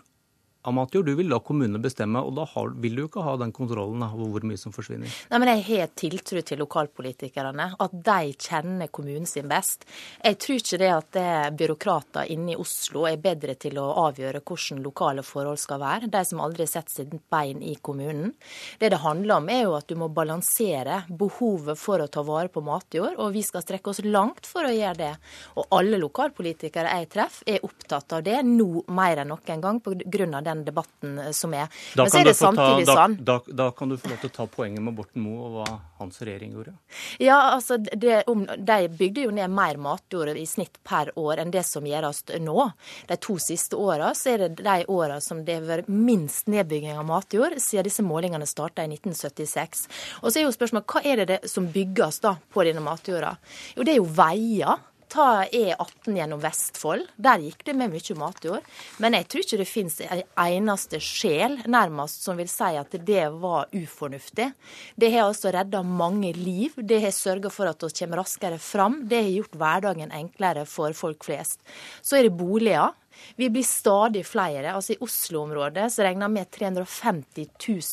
av 0.65 0.75
matjord. 0.75 1.05
Du 1.05 1.15
vil 1.17 1.29
la 1.29 1.39
kommunene 1.43 1.81
bestemme, 1.81 2.21
og 2.21 2.35
da 2.37 2.45
har, 2.55 2.73
vil 2.81 2.97
du 2.97 3.05
ikke 3.05 3.23
ha 3.25 3.35
den 3.41 3.53
kontrollen 3.55 4.03
over 4.05 4.31
hvor 4.33 4.47
mye 4.47 4.59
som 4.59 4.73
forsvinner. 4.75 5.11
Nei, 5.31 5.39
men 5.41 5.51
Jeg 5.55 5.63
har 5.69 5.91
tiltro 5.97 6.41
til 6.41 6.59
lokalpolitikerne, 6.61 7.67
at 7.79 7.95
de 8.09 8.33
kjenner 8.33 8.89
kommunen 8.93 9.27
sin 9.29 9.47
best. 9.49 9.85
Jeg 10.23 10.39
tror 10.41 10.59
ikke 10.59 10.79
det 10.81 10.91
at 10.91 11.11
det 11.15 11.57
byråkrater 11.59 12.31
inne 12.33 12.55
i 12.55 12.59
Oslo 12.59 13.05
er 13.09 13.21
bedre 13.21 13.55
til 13.59 13.79
å 13.81 13.87
avgjøre 14.07 14.41
hvordan 14.45 14.83
lokale 14.85 15.23
forhold 15.25 15.61
skal 15.61 15.81
være. 15.81 16.11
De 16.11 16.23
som 16.27 16.41
aldri 16.43 16.67
setter 16.69 17.01
sitt 17.03 17.15
bein 17.31 17.61
i 17.63 17.75
kommunen. 17.81 18.33
Det 18.79 18.91
det 18.91 19.01
handler 19.03 19.37
om, 19.37 19.49
er 19.49 19.63
jo 19.65 19.75
at 19.77 19.87
du 19.89 19.95
må 19.99 20.09
balansere 20.13 21.03
behovet 21.09 21.79
for 21.79 22.01
å 22.01 22.09
ta 22.11 22.23
vare 22.25 22.51
på 22.51 22.63
matjord, 22.65 23.17
og 23.21 23.33
vi 23.35 23.43
skal 23.45 23.63
strekke 23.65 23.91
oss 23.91 24.03
langt 24.05 24.47
for 24.49 24.67
å 24.67 24.73
gjøre 24.73 24.99
det. 24.99 25.13
Og 25.59 25.75
alle 25.75 25.99
lokalpolitikere 26.01 26.93
jeg 26.99 27.11
treffer, 27.13 27.47
er 27.55 27.65
opptatt 27.65 28.15
av 28.15 28.23
det 28.25 28.39
nå 28.47 28.85
mer 28.95 29.21
enn 29.21 29.33
noen 29.33 29.61
gang 29.61 29.81
pga. 29.83 30.41
den 30.41 30.54
den 30.55 30.65
debatten 30.67 31.19
eh, 31.19 31.31
som 31.35 31.53
er. 31.53 31.69
Da 31.95 32.05
Men 32.05 32.13
så 32.13 32.21
er 32.21 32.29
det 32.29 32.35
samtidig 32.39 32.87
ta, 32.87 32.95
sånn 32.97 33.17
da, 33.19 33.37
da, 33.45 33.55
da, 33.63 33.69
kan 33.75 33.91
du 33.91 33.97
få 33.99 34.11
lov 34.11 34.21
til 34.23 34.31
å 34.31 34.35
ta 34.35 34.47
poenget 34.51 34.83
med 34.85 34.95
Borten 34.97 35.23
Moe 35.23 35.49
og 35.49 35.57
hva 35.59 35.67
hans 35.99 36.21
regjering 36.21 36.55
gjorde. 36.55 36.75
Ja, 37.21 37.37
altså, 37.53 37.77
det, 37.77 38.23
om, 38.31 38.45
De 38.45 38.79
bygde 38.89 39.27
jo 39.27 39.35
ned 39.35 39.51
mer 39.53 39.79
matjord 39.81 40.33
i 40.35 40.45
snitt 40.49 40.79
per 40.87 41.11
år 41.19 41.43
enn 41.43 41.53
det 41.53 41.65
som 41.67 41.85
gjøres 41.87 42.23
nå. 42.43 42.69
De 43.09 43.19
to 43.21 43.37
siste 43.41 43.77
åra 43.79 44.13
er 44.25 44.45
det 44.45 44.63
de 44.63 44.77
åra 44.91 45.19
som 45.23 45.43
det 45.45 45.59
har 45.59 45.67
vært 45.67 45.91
minst 45.91 46.49
nedbygging 46.51 46.97
av 46.97 47.05
matjord 47.07 47.57
siden 47.61 47.87
disse 47.87 48.05
målingene 48.05 48.47
starta 48.49 48.85
i 48.85 48.89
1976. 48.91 49.85
Og 50.23 50.31
så 50.31 50.39
er 50.39 50.47
jo 50.47 50.55
spørsmålet 50.55 50.91
hva 50.91 51.03
er 51.05 51.21
det, 51.21 51.27
det 51.29 51.51
som 51.51 51.67
bygges 51.71 52.21
da 52.23 52.35
på 52.53 52.65
denne 52.67 52.83
matjorda? 52.83 53.35
Jo, 53.75 53.85
det 53.85 53.95
er 53.95 54.01
jo 54.01 54.11
veier. 54.15 54.83
Ta 55.11 55.45
E18 55.45 56.17
gjennom 56.17 56.41
Vestfold. 56.41 57.07
Der 57.15 57.43
gikk 57.43 57.63
det 57.67 57.75
med 57.77 57.93
mye 57.93 58.17
matjord. 58.19 58.65
Men 59.03 59.17
jeg 59.17 59.27
tror 59.29 59.45
ikke 59.45 59.59
det 59.61 59.67
finnes 59.69 59.99
en 60.01 60.23
eneste 60.45 60.99
sjel 61.03 61.59
nærmest 61.69 62.25
som 62.25 62.39
vil 62.39 62.49
si 62.51 62.71
at 62.79 62.97
det 63.07 63.27
var 63.39 63.69
ufornuftig. 63.75 64.49
Det 64.95 65.11
har 65.13 65.29
altså 65.29 65.53
redda 65.53 65.83
mange 65.85 66.33
liv. 66.37 66.75
Det 66.77 67.01
har 67.03 67.15
sørga 67.15 67.53
for 67.53 67.69
at 67.69 67.85
vi 67.85 67.93
kommer 68.01 68.23
raskere 68.23 68.59
fram. 68.59 69.01
Det 69.07 69.21
har 69.23 69.33
gjort 69.37 69.59
hverdagen 69.61 70.13
enklere 70.15 70.65
for 70.69 70.93
folk 70.97 71.25
flest. 71.27 71.61
Så 72.01 72.19
er 72.19 72.27
det 72.27 72.37
boliger. 72.37 72.93
Vi 73.35 73.49
blir 73.49 73.65
stadig 73.67 74.25
flere. 74.27 74.73
altså 74.73 74.93
I 74.93 74.99
Oslo-området 75.03 75.87
så 75.93 76.03
regner 76.05 76.27
vi 76.27 76.39
med 76.39 76.51
350 76.51 77.47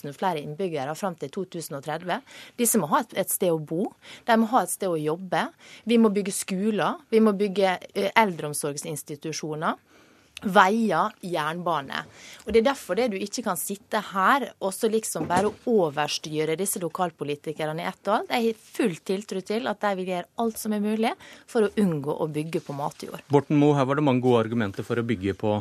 000 0.05 0.17
flere 0.17 0.43
innbyggere 0.43 0.95
fram 0.99 1.17
til 1.21 1.31
2030. 1.31 2.21
Disse 2.59 2.81
må 2.81 2.91
ha 2.93 3.03
et, 3.05 3.31
sted 3.31 3.51
å 3.53 3.59
bo, 3.59 3.93
de 4.27 4.37
må 4.39 4.51
ha 4.55 4.65
et 4.65 4.75
sted 4.75 4.91
å 4.91 4.99
jobbe. 5.01 5.47
Vi 5.85 5.99
må 5.99 6.13
bygge 6.15 6.35
skoler, 6.35 7.01
vi 7.11 7.23
må 7.23 7.35
bygge 7.39 7.79
eldreomsorgsinstitusjoner 8.13 9.81
veier, 10.43 11.13
jernbane. 11.23 12.05
Og 12.47 12.53
Det 12.53 12.63
er 12.63 12.69
derfor 12.71 12.99
det 12.99 13.11
du 13.13 13.19
ikke 13.19 13.45
kan 13.47 13.59
sitte 13.59 14.01
her 14.13 14.49
og 14.61 14.73
så 14.75 14.91
liksom 14.91 15.29
bare 15.31 15.53
overstyre 15.71 16.57
disse 16.59 16.83
lokalpolitikerne 16.83 17.83
i 17.83 17.89
ett 17.89 18.09
og 18.09 18.17
alt. 18.19 18.33
Jeg 18.33 18.49
har 18.49 18.65
full 18.79 18.97
tiltro 19.05 19.41
til 19.41 19.69
at 19.71 19.81
de 19.81 19.93
vil 20.01 20.11
gjøre 20.15 20.31
alt 20.43 20.59
som 20.59 20.73
er 20.73 20.83
mulig 20.83 21.13
for 21.47 21.67
å 21.67 21.73
unngå 21.79 22.17
å 22.19 22.29
bygge 22.33 22.63
på 22.65 22.77
matjord. 22.77 23.23
Borten 23.33 23.61
Moe, 23.61 23.77
her 23.79 23.87
var 23.89 23.99
det 23.99 24.07
mange 24.07 24.25
gode 24.25 24.43
argumenter 24.47 24.87
for 24.87 24.99
å 24.99 25.07
bygge 25.07 25.37
på 25.39 25.55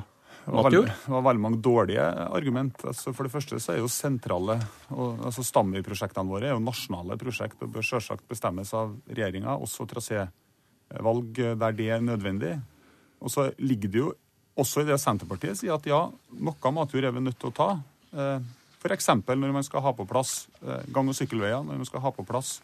matjord? 0.50 0.90
Det 0.90 1.14
var 1.14 1.28
veldig 1.30 1.44
mange 1.44 1.62
dårlige 1.62 2.08
argument. 2.26 2.82
Altså 2.88 3.14
for 3.14 3.28
det 3.28 3.34
første 3.36 3.60
så 3.62 3.76
er 3.76 3.82
jo 3.84 3.92
sentrale 3.92 4.58
og, 4.90 5.22
altså 5.30 5.46
Stamvi-prosjektene 5.46 6.32
våre 6.32 6.50
er 6.50 6.56
jo 6.56 6.64
nasjonale 6.66 7.18
prosjekt 7.22 7.62
og 7.62 7.74
bør 7.76 7.86
selvsagt 7.86 8.26
bestemmes 8.30 8.74
av 8.78 8.96
regjeringa, 9.12 9.58
også 9.62 9.88
trasévalg 9.92 11.46
der 11.62 11.78
det 11.78 11.90
er 11.94 12.04
nødvendig. 12.06 12.58
Og 13.22 13.30
så 13.30 13.52
ligger 13.62 13.94
det 13.94 14.02
jo 14.02 14.12
også 14.62 14.84
i 14.84 14.88
det 14.90 15.00
Senterpartiet 15.02 15.60
sier 15.60 15.76
at 15.76 15.88
ja, 15.90 16.06
noe 16.40 16.74
matjord 16.76 17.08
er 17.08 17.16
vi 17.16 17.24
nødt 17.26 17.40
til 17.42 17.52
å 17.52 17.56
ta. 17.56 17.70
Eh, 18.14 18.50
F.eks. 18.82 19.12
når 19.14 19.54
man 19.54 19.66
skal 19.66 19.84
ha 19.86 19.94
på 19.94 20.08
plass 20.10 20.48
eh, 20.64 20.86
gang- 20.94 21.10
og 21.12 21.18
sykkelveier, 21.18 21.62
når 21.66 21.82
man 21.84 21.90
skal 21.90 22.04
ha 22.06 22.14
på 22.16 22.26
plass 22.26 22.60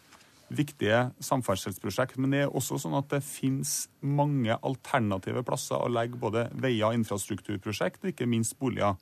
viktige 0.48 1.10
samferdselsprosjekt. 1.22 2.18
Men 2.18 2.32
det 2.32 2.44
er 2.44 2.54
også 2.56 2.78
sånn 2.80 2.96
at 2.98 3.10
det 3.12 3.22
finnes 3.26 3.88
mange 4.00 4.56
alternative 4.56 5.44
plasser 5.46 5.78
å 5.78 5.90
legge 5.92 6.20
både 6.20 6.48
veier, 6.56 6.96
infrastrukturprosjekt 6.96 8.04
og 8.04 8.12
ikke 8.12 8.28
minst 8.30 8.56
boliger. 8.60 8.96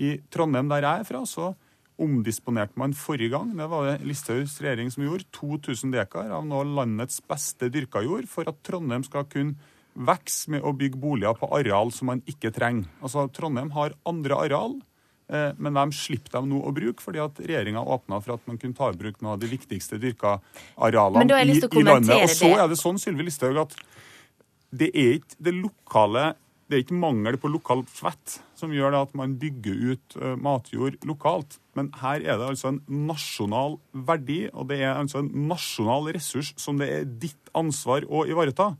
I 0.00 0.16
Trondheim, 0.32 0.70
der 0.70 0.86
jeg 0.86 1.02
er 1.02 1.08
fra, 1.08 1.24
så 1.28 1.52
omdisponerte 2.00 2.80
man 2.80 2.94
forrige 2.96 3.34
gang, 3.34 3.50
det 3.58 3.66
var 3.68 3.84
det 3.84 4.06
Listhaugs 4.08 4.56
regjering 4.64 4.88
som 4.92 5.04
gjorde, 5.04 5.26
2000 5.36 5.92
dekar 5.92 6.32
av 6.32 6.46
nå 6.48 6.62
landets 6.78 7.20
beste 7.28 7.68
dyrka 7.72 8.00
jord 8.06 8.24
for 8.30 8.48
at 8.48 8.62
Trondheim 8.64 9.04
skal 9.04 9.26
kunne 9.28 9.58
vokse 9.94 10.52
med 10.52 10.64
å 10.64 10.72
bygge 10.76 11.00
boliger 11.00 11.36
på 11.38 11.48
areal 11.56 11.92
som 11.94 12.10
man 12.12 12.22
ikke 12.30 12.52
trenger. 12.54 12.88
Altså, 13.02 13.26
Trondheim 13.34 13.72
har 13.76 13.96
andre 14.08 14.38
areal, 14.46 14.76
eh, 15.32 15.50
men 15.58 15.78
de 15.78 15.86
slipper 15.96 16.38
dem 16.38 16.50
nå 16.52 16.60
å 16.64 16.74
bruke, 16.74 17.02
fordi 17.02 17.22
at 17.22 17.40
regjeringa 17.42 17.82
åpna 17.82 18.20
for 18.22 18.36
at 18.36 18.46
man 18.50 18.60
kunne 18.60 18.78
ta 18.78 18.90
i 18.90 19.00
bruk 19.00 19.20
noen 19.20 19.34
av 19.34 19.40
de 19.42 19.50
viktigste 19.50 20.00
dyrka 20.02 20.38
arealene 20.76 21.26
i, 21.42 21.58
i, 21.58 21.86
landet. 21.86 22.14
Og 22.16 22.36
så 22.36 22.54
er 22.56 22.70
det 22.70 22.78
sånn, 22.80 23.00
Sylvi 23.02 23.26
Listhaug, 23.26 23.58
at 23.66 23.76
det 24.70 24.92
er 24.94 25.18
ikke 25.18 25.42
det 25.42 25.56
lokale 25.58 26.30
det 26.70 26.76
er 26.76 26.84
ikke 26.84 27.00
mangel 27.02 27.34
på 27.42 27.50
lokal 27.50 27.80
fett 27.90 28.36
som 28.54 28.70
gjør 28.70 28.92
det 28.94 28.98
at 29.08 29.14
man 29.18 29.32
bygger 29.40 29.78
ut 29.90 30.14
uh, 30.22 30.36
matjord 30.38 31.00
lokalt. 31.08 31.56
Men 31.74 31.88
her 31.98 32.22
er 32.22 32.38
det 32.38 32.46
altså 32.46 32.70
en 32.70 32.78
nasjonal 33.08 33.74
verdi, 33.90 34.44
og 34.54 34.68
det 34.70 34.78
er 34.84 34.92
altså 34.94 35.24
en 35.24 35.32
nasjonal 35.50 36.12
ressurs 36.14 36.52
som 36.60 36.78
det 36.78 36.90
er 36.94 37.08
ditt 37.10 37.50
ansvar 37.58 38.06
å 38.06 38.22
ivareta. 38.30 38.76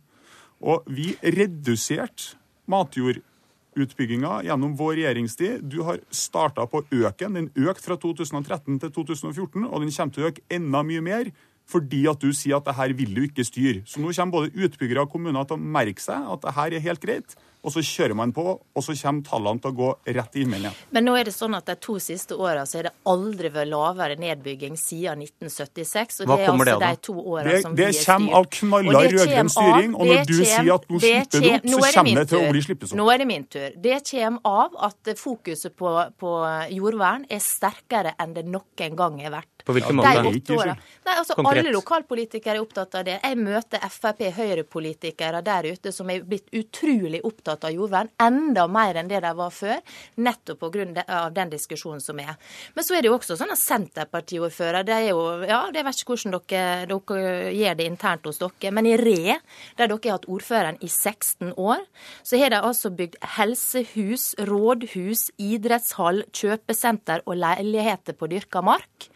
Og 0.60 0.86
vi 0.92 1.14
reduserte 1.24 2.36
matjordutbygginga 2.70 4.42
gjennom 4.46 4.74
vår 4.78 4.98
regjeringstid. 5.00 5.64
Du 5.72 5.80
har 5.86 6.02
starta 6.10 6.66
på 6.66 6.84
øken. 6.90 7.34
den. 7.34 7.50
Økte 7.56 7.88
fra 7.88 7.96
2013 7.96 8.80
til 8.80 8.92
2014, 8.92 9.64
og 9.64 9.80
den 9.80 9.90
kommer 9.90 10.14
til 10.14 10.24
å 10.24 10.28
øke 10.28 10.46
enda 10.50 10.82
mye 10.82 11.00
mer. 11.00 11.32
Fordi 11.70 12.06
at 12.10 12.20
du 12.20 12.32
sier 12.34 12.56
at 12.56 12.66
det 12.66 12.74
her 12.74 12.92
vil 12.92 13.14
du 13.14 13.22
ikke 13.22 13.44
styre. 13.44 13.82
Så 13.86 14.00
nå 14.00 14.12
kommer 14.12 14.32
både 14.32 14.54
utbyggere 14.54 15.00
og 15.00 15.10
kommuner 15.10 15.44
til 15.44 15.54
å 15.54 15.62
merke 15.62 16.02
seg 16.02 16.26
at 16.26 16.42
det 16.42 16.54
her 16.56 16.72
er 16.74 16.86
helt 16.88 17.00
greit 17.00 17.36
og 17.60 17.74
så 17.74 17.82
kjører 17.84 18.16
man 18.16 18.32
på, 18.32 18.44
og 18.56 18.84
så 18.84 18.94
kommer 18.96 19.24
tallene 19.26 19.60
til 19.60 19.72
å 19.72 19.76
gå 19.76 19.88
rett 20.16 20.36
i 20.36 20.44
himmelen 20.44 20.68
igjen. 20.68 20.78
Men 20.96 21.06
nå 21.06 21.16
er 21.18 21.28
det 21.28 21.34
sånn 21.34 21.56
at 21.58 21.68
de 21.68 21.76
to 21.82 21.98
siste 22.02 22.36
åra 22.40 22.64
så 22.68 22.80
er 22.80 22.88
det 22.88 22.92
aldri 23.10 23.50
vært 23.52 23.70
lavere 23.70 24.16
nedbygging 24.20 24.78
siden 24.80 25.24
1976. 25.26 26.22
og 26.22 26.30
Hva 26.30 26.38
det 26.38 26.46
er 26.46 26.52
altså 26.54 26.78
det 26.80 26.90
de 26.90 27.02
to 27.10 27.16
åra 27.20 27.56
som 27.60 27.76
det 27.76 27.84
vi 27.84 27.88
er 27.88 27.96
styrt. 27.96 28.06
Det 28.06 28.10
kommer 28.10 28.38
av 28.40 28.48
knalla 28.56 29.04
rød-grønn 29.06 29.52
styring, 29.56 29.94
og 29.96 30.10
når 30.10 30.22
du 30.24 30.34
kjem, 30.38 30.48
sier 30.52 30.72
at 30.76 30.88
nå 30.90 31.02
slipper 31.04 31.44
du 31.44 31.50
opp, 31.50 31.68
så 31.70 31.92
kommer 31.98 32.22
det 32.22 32.26
til 32.32 32.40
å 32.40 32.54
bli 32.54 32.64
slippes 32.64 32.94
opp. 32.94 33.00
Nå 33.02 33.08
er 33.12 33.22
det 33.22 33.28
min 33.30 33.46
tur. 33.56 33.68
Det 33.88 34.00
kommer 34.10 34.54
av 34.54 34.80
at 34.90 35.12
fokuset 35.20 35.76
på, 35.76 35.94
på 36.20 36.34
jordvern 36.76 37.28
er 37.28 37.44
sterkere 37.44 38.16
enn 38.20 38.36
det 38.36 38.46
noen 38.48 38.96
gang 38.96 39.20
har 39.20 39.36
vært. 39.40 39.59
På 39.64 39.74
hvilken 39.76 39.98
måte? 39.98 40.76
Nei, 41.00 41.16
altså, 41.16 41.36
alle 41.40 41.72
lokalpolitikere 41.72 42.58
er 42.58 42.62
opptatt 42.62 42.94
av 43.00 43.06
det. 43.06 43.16
Jeg 43.22 43.38
møter 43.40 43.82
Frp 43.90 44.22
Høyre-politikere 44.36 45.40
der 45.44 45.70
ute 45.72 45.92
som 45.94 46.10
er 46.12 46.24
blitt 46.26 46.50
utrolig 46.56 47.22
opptatt 47.26 47.64
av 47.68 47.74
jordvern, 47.74 48.10
enda 48.20 48.66
mer 48.70 49.00
enn 49.00 49.10
det 49.10 49.22
de 49.24 49.32
var 49.36 49.54
før, 49.54 49.80
nettopp 50.20 50.66
pga. 50.70 51.30
den 51.34 51.52
diskusjonen 51.52 52.02
som 52.04 52.20
er. 52.20 52.36
Men 52.74 52.86
så 52.86 52.96
er 52.96 53.02
det 53.02 53.10
jo 53.10 53.16
også 53.16 53.38
sånn 53.40 53.52
at 53.54 53.62
Senterpartiordfører, 53.62 54.84
det 54.86 54.96
er 54.96 55.08
jo 55.10 55.20
Ja, 55.50 55.62
det 55.72 55.84
vet 55.86 56.00
ikke 56.02 56.14
hvordan 56.14 56.36
dere, 56.36 56.86
dere 56.90 57.52
gjør 57.54 57.76
det 57.78 57.86
internt 57.88 58.26
hos 58.28 58.40
dere, 58.40 58.72
men 58.74 58.86
i 58.86 58.96
Re, 59.00 59.38
der 59.78 59.90
dere 59.90 60.00
har 60.04 60.18
hatt 60.18 60.28
ordføreren 60.30 60.80
i 60.84 60.88
16 60.88 61.54
år, 61.56 61.84
så 62.22 62.40
har 62.40 62.52
de 62.52 62.60
altså 62.60 62.92
bygd 62.94 63.18
helsehus, 63.36 64.34
rådhus, 64.50 65.30
idrettshall, 65.40 66.24
kjøpesenter 66.36 67.24
og 67.26 67.40
leiligheter 67.40 68.16
på 68.18 68.30
dyrka 68.30 68.62
mark. 68.64 69.10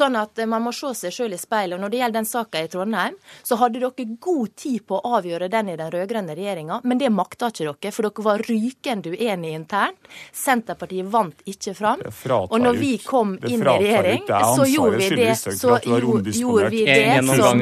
Sånn 0.00 0.16
at 0.16 0.38
eh, 0.40 0.48
man 0.48 0.64
må 0.64 0.72
se 0.72 0.92
seg 0.96 1.12
sjøl 1.12 1.34
i 1.36 1.40
speilet. 1.40 1.76
Og 1.76 1.82
når 1.84 1.92
det 1.92 1.98
gjelder 2.00 2.18
den 2.20 2.28
saka 2.28 2.62
i 2.64 2.68
Trondheim, 2.72 3.16
så 3.44 3.58
hadde 3.60 3.80
dere 3.82 4.06
god 4.20 4.54
tid 4.56 4.86
på 4.88 4.96
å 4.96 5.14
avgjøre 5.18 5.50
den 5.52 5.72
i 5.74 5.76
den 5.76 5.90
rød-grønne 5.92 6.36
regjeringa, 6.38 6.80
men 6.88 7.00
det 7.00 7.10
makta 7.12 7.50
ikke 7.50 7.66
dere, 7.68 7.92
for 7.92 8.08
dere 8.08 8.24
var 8.24 8.44
rykende 8.48 9.12
uenige 9.12 9.58
internt. 9.60 10.10
Senterpartiet 10.32 11.10
vant 11.12 11.44
ikke 11.50 11.74
fram. 11.76 12.00
Og 12.40 12.56
når 12.62 12.80
vi 12.80 12.92
kom 13.04 13.36
inn 13.44 13.60
i 13.60 13.76
regjering, 13.84 14.24
så 14.56 14.66
gjorde 14.70 15.02
vi 15.02 15.10
det 15.20 15.36
så 15.60 15.76
gjorde 15.84 16.70
vi 16.70 16.84
det 16.86 17.20
som, 17.26 17.60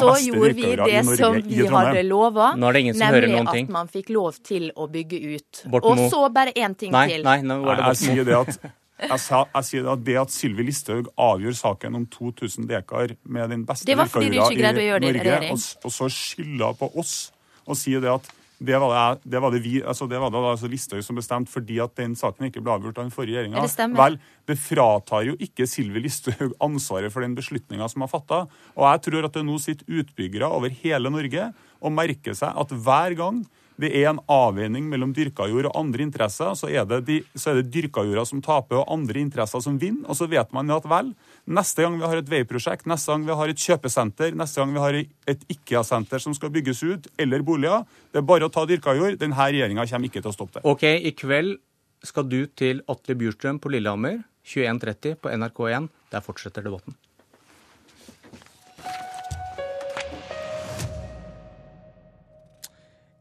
så 0.00 0.16
gjorde 0.22 0.54
vi 0.54 0.72
det 0.76 1.04
som 1.16 1.38
vi 1.42 1.66
hadde 1.72 2.02
lova, 2.06 2.52
nemlig 2.56 3.36
at 3.42 3.70
man 3.72 3.90
fikk 3.90 4.14
lov 4.14 4.38
til 4.46 4.70
å 4.76 4.86
bygge 4.92 5.22
ut. 5.34 5.62
Og 5.82 6.02
så 6.10 6.26
bare 6.32 6.54
én 6.54 6.76
ting 6.78 6.94
til. 6.94 7.22
Nei, 7.26 7.40
nå 7.42 7.60
var 7.64 7.80
det 7.82 7.94
Borten 7.96 8.62
Moe. 8.62 8.74
Jeg, 8.96 9.20
sa, 9.20 9.42
jeg 9.52 9.68
sier 9.68 9.88
at 9.92 10.04
Det 10.06 10.14
at 10.16 10.32
Sylvi 10.32 10.64
Listhaug 10.70 11.10
avgjør 11.20 11.56
saken 11.58 11.98
om 11.98 12.06
2000 12.08 12.64
dekar 12.70 13.12
med 13.28 13.52
den 13.52 13.66
beste 13.68 13.88
dyrkajorda 13.90 14.56
i 14.56 15.12
Norge, 15.12 15.52
og, 15.52 15.60
og, 15.84 15.92
så 15.92 16.08
skylder 16.12 16.78
på 16.80 16.88
oss 16.96 17.14
og 17.66 17.76
sier 17.76 18.00
det 18.00 18.14
at 18.14 18.30
det 18.56 18.78
var 18.80 18.88
det, 18.88 19.20
det, 19.28 19.40
var 19.42 19.52
det, 19.52 19.58
vi, 19.60 19.82
altså 19.84 20.06
det 20.08 20.16
var 20.16 20.30
det 20.32 20.40
altså 20.40 20.68
Listhaug 20.72 21.04
som 21.04 21.18
bestemte 21.18 21.52
fordi 21.52 21.76
at 21.84 21.92
den 21.98 22.14
saken 22.16 22.48
ikke 22.48 22.62
ble 22.64 22.72
avgjort 22.72 23.02
av 23.02 23.04
den 23.04 23.12
forrige 23.12 23.42
regjeringa. 23.42 23.92
Vel, 23.98 24.16
det 24.48 24.56
fratar 24.56 25.26
jo 25.28 25.34
ikke 25.44 25.66
Sylvi 25.68 26.00
Listhaug 26.06 26.54
ansvaret 26.64 27.12
for 27.12 27.20
den 27.26 27.36
beslutninga 27.36 27.88
som 27.92 28.06
er 28.06 28.08
fatta. 28.08 28.46
Og 28.78 28.88
jeg 28.88 29.04
tror 29.10 29.28
at 29.28 29.36
det 29.36 29.44
nå 29.44 29.58
sitter 29.60 30.00
utbyggere 30.00 30.48
over 30.48 30.72
hele 30.72 31.12
Norge 31.12 31.50
og 31.84 31.92
merker 31.92 32.38
seg 32.38 32.56
at 32.56 32.72
hver 32.72 33.18
gang 33.18 33.44
det 33.80 33.90
er 33.92 34.08
en 34.10 34.20
avveining 34.32 34.86
mellom 34.88 35.12
dyrka 35.16 35.46
jord 35.50 35.68
og 35.68 35.76
andre 35.78 36.04
interesser, 36.06 36.54
så 36.56 36.70
er 36.70 36.86
det, 36.88 37.02
de, 37.08 37.18
så 37.36 37.52
er 37.52 37.60
det 37.60 37.72
dyrka 37.74 38.04
jorda 38.06 38.24
som 38.28 38.40
taper 38.44 38.80
og 38.80 38.90
andre 38.92 39.20
interesser 39.20 39.62
som 39.64 39.76
vinner. 39.80 40.06
Og 40.08 40.16
så 40.18 40.28
vet 40.30 40.52
man 40.56 40.72
at 40.72 40.88
vel, 40.88 41.12
neste 41.44 41.84
gang 41.84 41.98
vi 42.00 42.06
har 42.08 42.20
et 42.20 42.32
veiprosjekt, 42.32 42.88
neste 42.88 43.12
gang 43.12 43.26
vi 43.28 43.36
har 43.36 43.52
et 43.52 43.66
kjøpesenter, 43.66 44.36
neste 44.38 44.62
gang 44.62 44.74
vi 44.74 44.84
har 44.84 45.00
et 45.02 45.46
IKEA-senter 45.52 46.22
som 46.24 46.36
skal 46.36 46.52
bygges 46.54 46.82
ut, 46.86 47.10
eller 47.20 47.44
boliger, 47.46 47.84
det 48.12 48.22
er 48.22 48.28
bare 48.28 48.48
å 48.48 48.52
ta 48.52 48.64
dyrka 48.68 48.96
jord. 48.96 49.18
Denne 49.20 49.36
regjeringa 49.36 49.86
kommer 49.90 50.10
ikke 50.10 50.24
til 50.24 50.32
å 50.32 50.36
stoppe 50.36 50.60
det. 50.60 50.66
Ok, 50.68 50.86
i 50.86 51.12
kveld 51.16 51.58
skal 52.06 52.28
du 52.30 52.42
til 52.56 52.84
Atle 52.92 53.16
Bjurstrøm 53.18 53.60
på 53.60 53.72
Lillehammer 53.72 54.22
21.30 54.46 55.20
på 55.20 55.32
NRK1. 55.36 55.90
Der 56.12 56.24
fortsetter 56.24 56.64
debatten. 56.64 56.96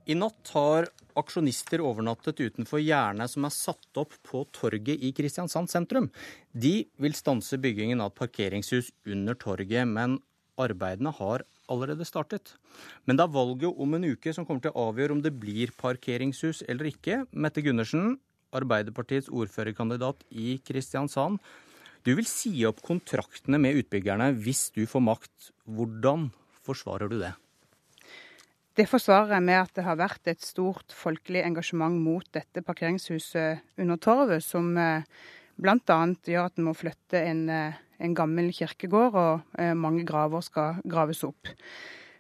I 0.06 0.14
natt 0.14 0.52
har 0.54 0.86
aksjonister 1.18 1.82
overnattet 1.82 2.38
utenfor 2.44 2.82
gjerdet 2.84 3.26
som 3.32 3.48
er 3.48 3.54
satt 3.56 3.98
opp 3.98 4.14
på 4.28 4.44
torget 4.54 5.02
i 5.02 5.10
Kristiansand 5.18 5.72
sentrum. 5.72 6.12
De 6.54 6.84
vil 7.02 7.16
stanse 7.18 7.58
byggingen 7.62 8.04
av 8.04 8.12
et 8.12 8.20
parkeringshus 8.20 8.92
under 9.10 9.38
torget, 9.42 9.88
men 9.90 10.20
arbeidene 10.62 11.14
har 11.18 11.46
allerede 11.74 12.06
startet. 12.06 12.54
Men 13.10 13.18
det 13.18 13.26
er 13.26 13.34
valget 13.34 13.82
om 13.82 13.98
en 13.98 14.06
uke 14.06 14.34
som 14.36 14.46
kommer 14.46 14.62
til 14.62 14.76
å 14.76 14.92
avgjøre 14.92 15.16
om 15.18 15.24
det 15.26 15.34
blir 15.42 15.74
parkeringshus 15.80 16.62
eller 16.70 16.92
ikke. 16.92 17.24
Mette 17.34 17.64
Gundersen, 17.66 18.20
Arbeiderpartiets 18.56 19.32
ordførerkandidat 19.34 20.22
i 20.30 20.60
Kristiansand. 20.64 21.42
Du 22.06 22.14
vil 22.14 22.30
si 22.30 22.54
opp 22.70 22.84
kontraktene 22.86 23.58
med 23.58 23.82
utbyggerne 23.82 24.30
hvis 24.38 24.68
du 24.78 24.84
får 24.86 25.04
makt. 25.08 25.50
Hvordan 25.66 26.30
forsvarer 26.62 27.10
du 27.10 27.18
det? 27.24 27.34
Det 28.76 28.90
forsvarer 28.92 29.38
jeg 29.38 29.44
med 29.48 29.56
at 29.56 29.78
det 29.78 29.86
har 29.86 29.96
vært 29.96 30.28
et 30.28 30.42
stort 30.44 30.92
folkelig 30.92 31.40
engasjement 31.46 31.96
mot 31.96 32.26
dette 32.36 32.60
parkeringshuset 32.66 33.62
under 33.80 34.00
torvet, 34.04 34.44
som 34.44 34.74
eh, 34.76 35.06
bl.a. 35.56 36.00
gjør 36.28 36.50
at 36.50 36.58
en 36.60 36.66
må 36.68 36.74
flytte 36.76 37.22
en, 37.24 37.46
eh, 37.48 37.78
en, 38.04 38.16
gammel 38.18 38.50
kirkegård, 38.52 39.16
og 39.16 39.62
eh, 39.62 39.72
mange 39.80 40.04
graver 40.08 40.44
skal 40.44 40.82
graves 40.84 41.24
opp. 41.24 41.48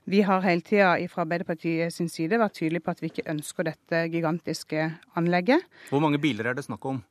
Vi 0.07 0.21
har 0.23 0.45
hele 0.45 0.63
tida 0.63 0.93
fra 1.11 1.25
Arbeiderpartiet 1.25 1.91
sin 1.91 2.07
side 2.13 2.39
vært 2.39 2.55
tydelige 2.55 2.85
på 2.85 2.93
at 2.93 3.01
vi 3.03 3.09
ikke 3.11 3.27
ønsker 3.33 3.67
dette 3.67 4.05
gigantiske 4.13 4.85
anlegget. 5.19 5.65
Hvor 5.89 5.99
mange 6.05 6.21
biler 6.23 6.47
er 6.47 6.55
det 6.55 6.63
snakk 6.69 6.87
om? 6.87 7.01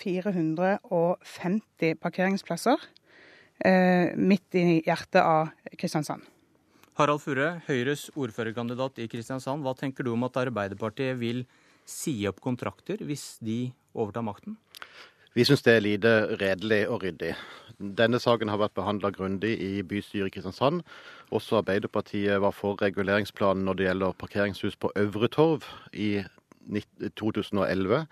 450 0.00 2.00
parkeringsplasser 2.00 2.80
eh, 3.60 4.16
midt 4.16 4.56
i 4.56 4.80
hjertet 4.86 5.20
av 5.20 5.52
Kristiansand. 5.76 6.24
Harald 6.96 7.20
Furre, 7.20 7.58
Høyres 7.66 8.06
ordførerkandidat 8.16 9.02
i 9.04 9.08
Kristiansand. 9.12 9.60
Hva 9.60 9.74
tenker 9.76 10.06
du 10.06 10.14
om 10.14 10.22
at 10.24 10.38
Arbeiderpartiet 10.40 11.18
vil 11.20 11.42
si 11.84 12.22
opp 12.28 12.40
kontrakter 12.40 13.02
hvis 13.04 13.34
de 13.44 13.66
overtar 13.92 14.24
makten? 14.24 14.56
Vi 15.36 15.44
syns 15.44 15.60
det 15.66 15.74
er 15.76 15.84
lite 15.84 16.12
redelig 16.40 16.78
og 16.88 17.04
ryddig. 17.04 17.34
Denne 17.76 18.16
saken 18.16 18.48
har 18.48 18.62
vært 18.62 18.78
behandla 18.78 19.10
grundig 19.12 19.52
i 19.60 19.82
bystyret 19.84 20.30
i 20.30 20.34
Kristiansand. 20.38 20.80
Også 21.36 21.60
Arbeiderpartiet 21.60 22.40
var 22.40 22.56
for 22.56 22.80
reguleringsplanen 22.80 23.68
når 23.68 23.76
det 23.76 23.88
gjelder 23.90 24.16
parkeringshus 24.16 24.80
på 24.80 24.94
Øvre 24.96 25.28
Torv 25.28 25.68
i 25.92 26.24
2011. 27.20 28.06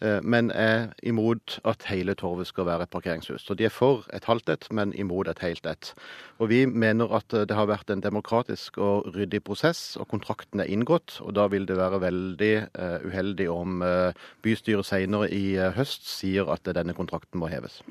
Eh, 0.00 0.20
men 0.24 0.48
er 0.50 0.94
imot 1.04 1.58
at 1.68 1.84
hele 1.90 2.14
torvet 2.16 2.48
skal 2.48 2.66
være 2.68 2.86
et 2.86 2.92
parkeringshus. 2.92 3.44
Så 3.44 3.56
de 3.56 3.66
er 3.68 3.74
for 3.74 4.06
et 4.16 4.24
halvt 4.24 4.48
et, 4.54 4.68
men 4.72 4.94
imot 4.96 5.28
et 5.28 5.42
helt 5.44 5.66
et. 5.68 5.92
Og 6.40 6.48
vi 6.52 6.64
mener 6.64 7.12
at 7.16 7.28
det 7.28 7.56
har 7.56 7.68
vært 7.68 7.92
en 7.92 8.00
demokratisk 8.04 8.78
og 8.80 9.10
ryddig 9.14 9.42
prosess, 9.44 9.96
og 10.00 10.08
kontrakten 10.08 10.64
er 10.64 10.72
inngått. 10.72 11.18
Og 11.20 11.34
da 11.36 11.46
vil 11.52 11.68
det 11.68 11.76
være 11.76 12.00
veldig 12.00 12.54
uh, 12.72 13.04
uheldig 13.04 13.50
om 13.52 13.84
uh, 13.84 14.16
bystyret 14.42 14.88
senere 14.88 15.28
i 15.28 15.58
uh, 15.58 15.68
høst 15.76 16.08
sier 16.08 16.48
at 16.52 16.64
denne 16.64 16.96
kontrakten 16.96 17.42
må 17.42 17.50
heves. 17.52 17.82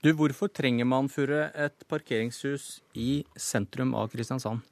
Du, 0.00 0.12
Hvorfor 0.16 0.48
trenger 0.48 0.86
man 0.88 1.10
Furre, 1.12 1.50
et 1.52 1.84
parkeringshus 1.90 2.78
i 2.94 3.24
sentrum 3.36 3.92
av 3.98 4.08
Kristiansand? 4.14 4.62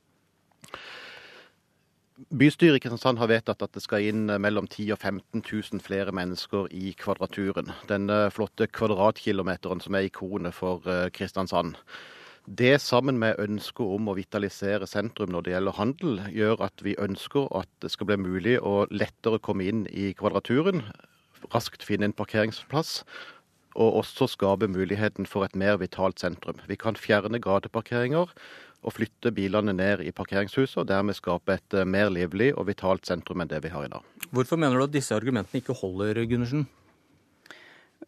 Bystyret 2.18 2.80
i 2.80 2.82
Kristiansand 2.82 3.20
har 3.20 3.28
vedtatt 3.30 3.60
at 3.62 3.76
det 3.76 3.80
skal 3.84 4.02
inn 4.08 4.24
mellom 4.42 4.66
10 4.66 4.88
og 4.96 4.98
15 4.98 5.44
000 5.44 5.82
flere 5.84 6.10
mennesker 6.10 6.66
i 6.74 6.90
Kvadraturen. 6.98 7.70
Denne 7.86 8.24
flotte 8.34 8.66
kvadratkilometeren 8.66 9.78
som 9.84 9.94
er 9.94 10.08
ikonet 10.08 10.56
for 10.56 10.82
eh, 10.90 11.12
Kristiansand. 11.14 11.78
Det 12.48 12.80
sammen 12.82 13.20
med 13.22 13.38
ønsket 13.38 13.86
om 13.86 14.10
å 14.10 14.16
vitalisere 14.18 14.88
sentrum 14.90 15.30
når 15.30 15.46
det 15.46 15.54
gjelder 15.54 15.78
handel, 15.78 16.20
gjør 16.34 16.66
at 16.66 16.82
vi 16.82 16.98
ønsker 16.98 17.46
at 17.54 17.70
det 17.84 17.92
skal 17.94 18.10
bli 18.10 18.18
mulig 18.18 18.58
å 18.58 18.88
lettere 18.90 19.38
komme 19.38 19.70
inn 19.70 19.86
i 19.86 20.10
Kvadraturen, 20.18 20.88
raskt 21.54 21.86
finne 21.86 22.10
en 22.10 22.18
parkeringsplass 22.18 23.04
og 23.78 24.00
også 24.00 24.26
skape 24.32 24.66
muligheten 24.66 25.28
for 25.28 25.46
et 25.46 25.54
mer 25.54 25.76
vitalt 25.78 26.18
sentrum. 26.18 26.58
Vi 26.66 26.74
kan 26.74 26.98
fjerne 26.98 27.38
gateparkeringer 27.38 28.32
og 28.82 28.94
flytte 28.94 29.32
bilene 29.34 29.74
ned 29.74 30.04
i 30.06 30.14
parkeringshuset, 30.14 30.80
og 30.82 30.88
dermed 30.90 31.18
skape 31.18 31.58
et 31.58 31.78
eh, 31.78 31.88
mer 31.88 32.12
livlig 32.14 32.52
og 32.54 32.68
vitalt 32.70 33.08
sentrum 33.08 33.42
enn 33.42 33.50
det 33.50 33.62
vi 33.64 33.72
har 33.74 33.86
i 33.86 33.92
dag. 33.92 34.04
Hvorfor 34.30 34.60
mener 34.60 34.78
du 34.78 34.88
at 34.88 34.94
disse 34.94 35.16
argumentene 35.16 35.62
ikke 35.62 35.76
holder, 35.80 36.24
Gundersen? 36.28 36.68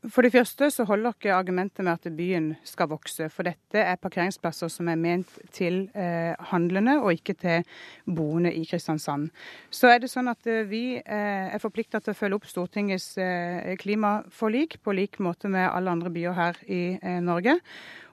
For 0.09 0.25
det 0.25 0.31
første 0.33 0.71
så 0.73 0.85
holder 0.89 1.13
ikke 1.13 1.33
argumentet 1.35 1.85
med 1.85 1.93
at 1.93 2.13
byen 2.17 2.47
skal 2.65 2.89
vokse. 2.89 3.27
For 3.29 3.45
dette 3.45 3.83
er 3.83 3.99
parkeringsplasser 4.01 4.71
som 4.73 4.89
er 4.89 4.97
ment 4.97 5.35
til 5.53 5.83
eh, 5.93 6.33
handlende, 6.53 6.95
og 7.03 7.13
ikke 7.19 7.35
til 7.37 7.67
boende 8.07 8.53
i 8.55 8.63
Kristiansand. 8.65 9.29
Så 9.69 9.91
er 9.91 10.01
det 10.01 10.09
sånn 10.13 10.31
at 10.33 10.47
eh, 10.49 10.63
vi 10.71 10.85
eh, 10.97 11.51
er 11.53 11.61
forplikta 11.61 12.01
til 12.01 12.15
å 12.15 12.17
følge 12.17 12.39
opp 12.39 12.49
Stortingets 12.49 13.11
eh, 13.21 13.75
klimaforlik 13.83 14.79
på 14.81 14.95
lik 14.97 15.21
måte 15.21 15.53
med 15.53 15.69
alle 15.69 15.93
andre 15.93 16.15
byer 16.15 16.39
her 16.39 16.63
i 16.65 16.83
eh, 16.97 17.21
Norge. 17.21 17.59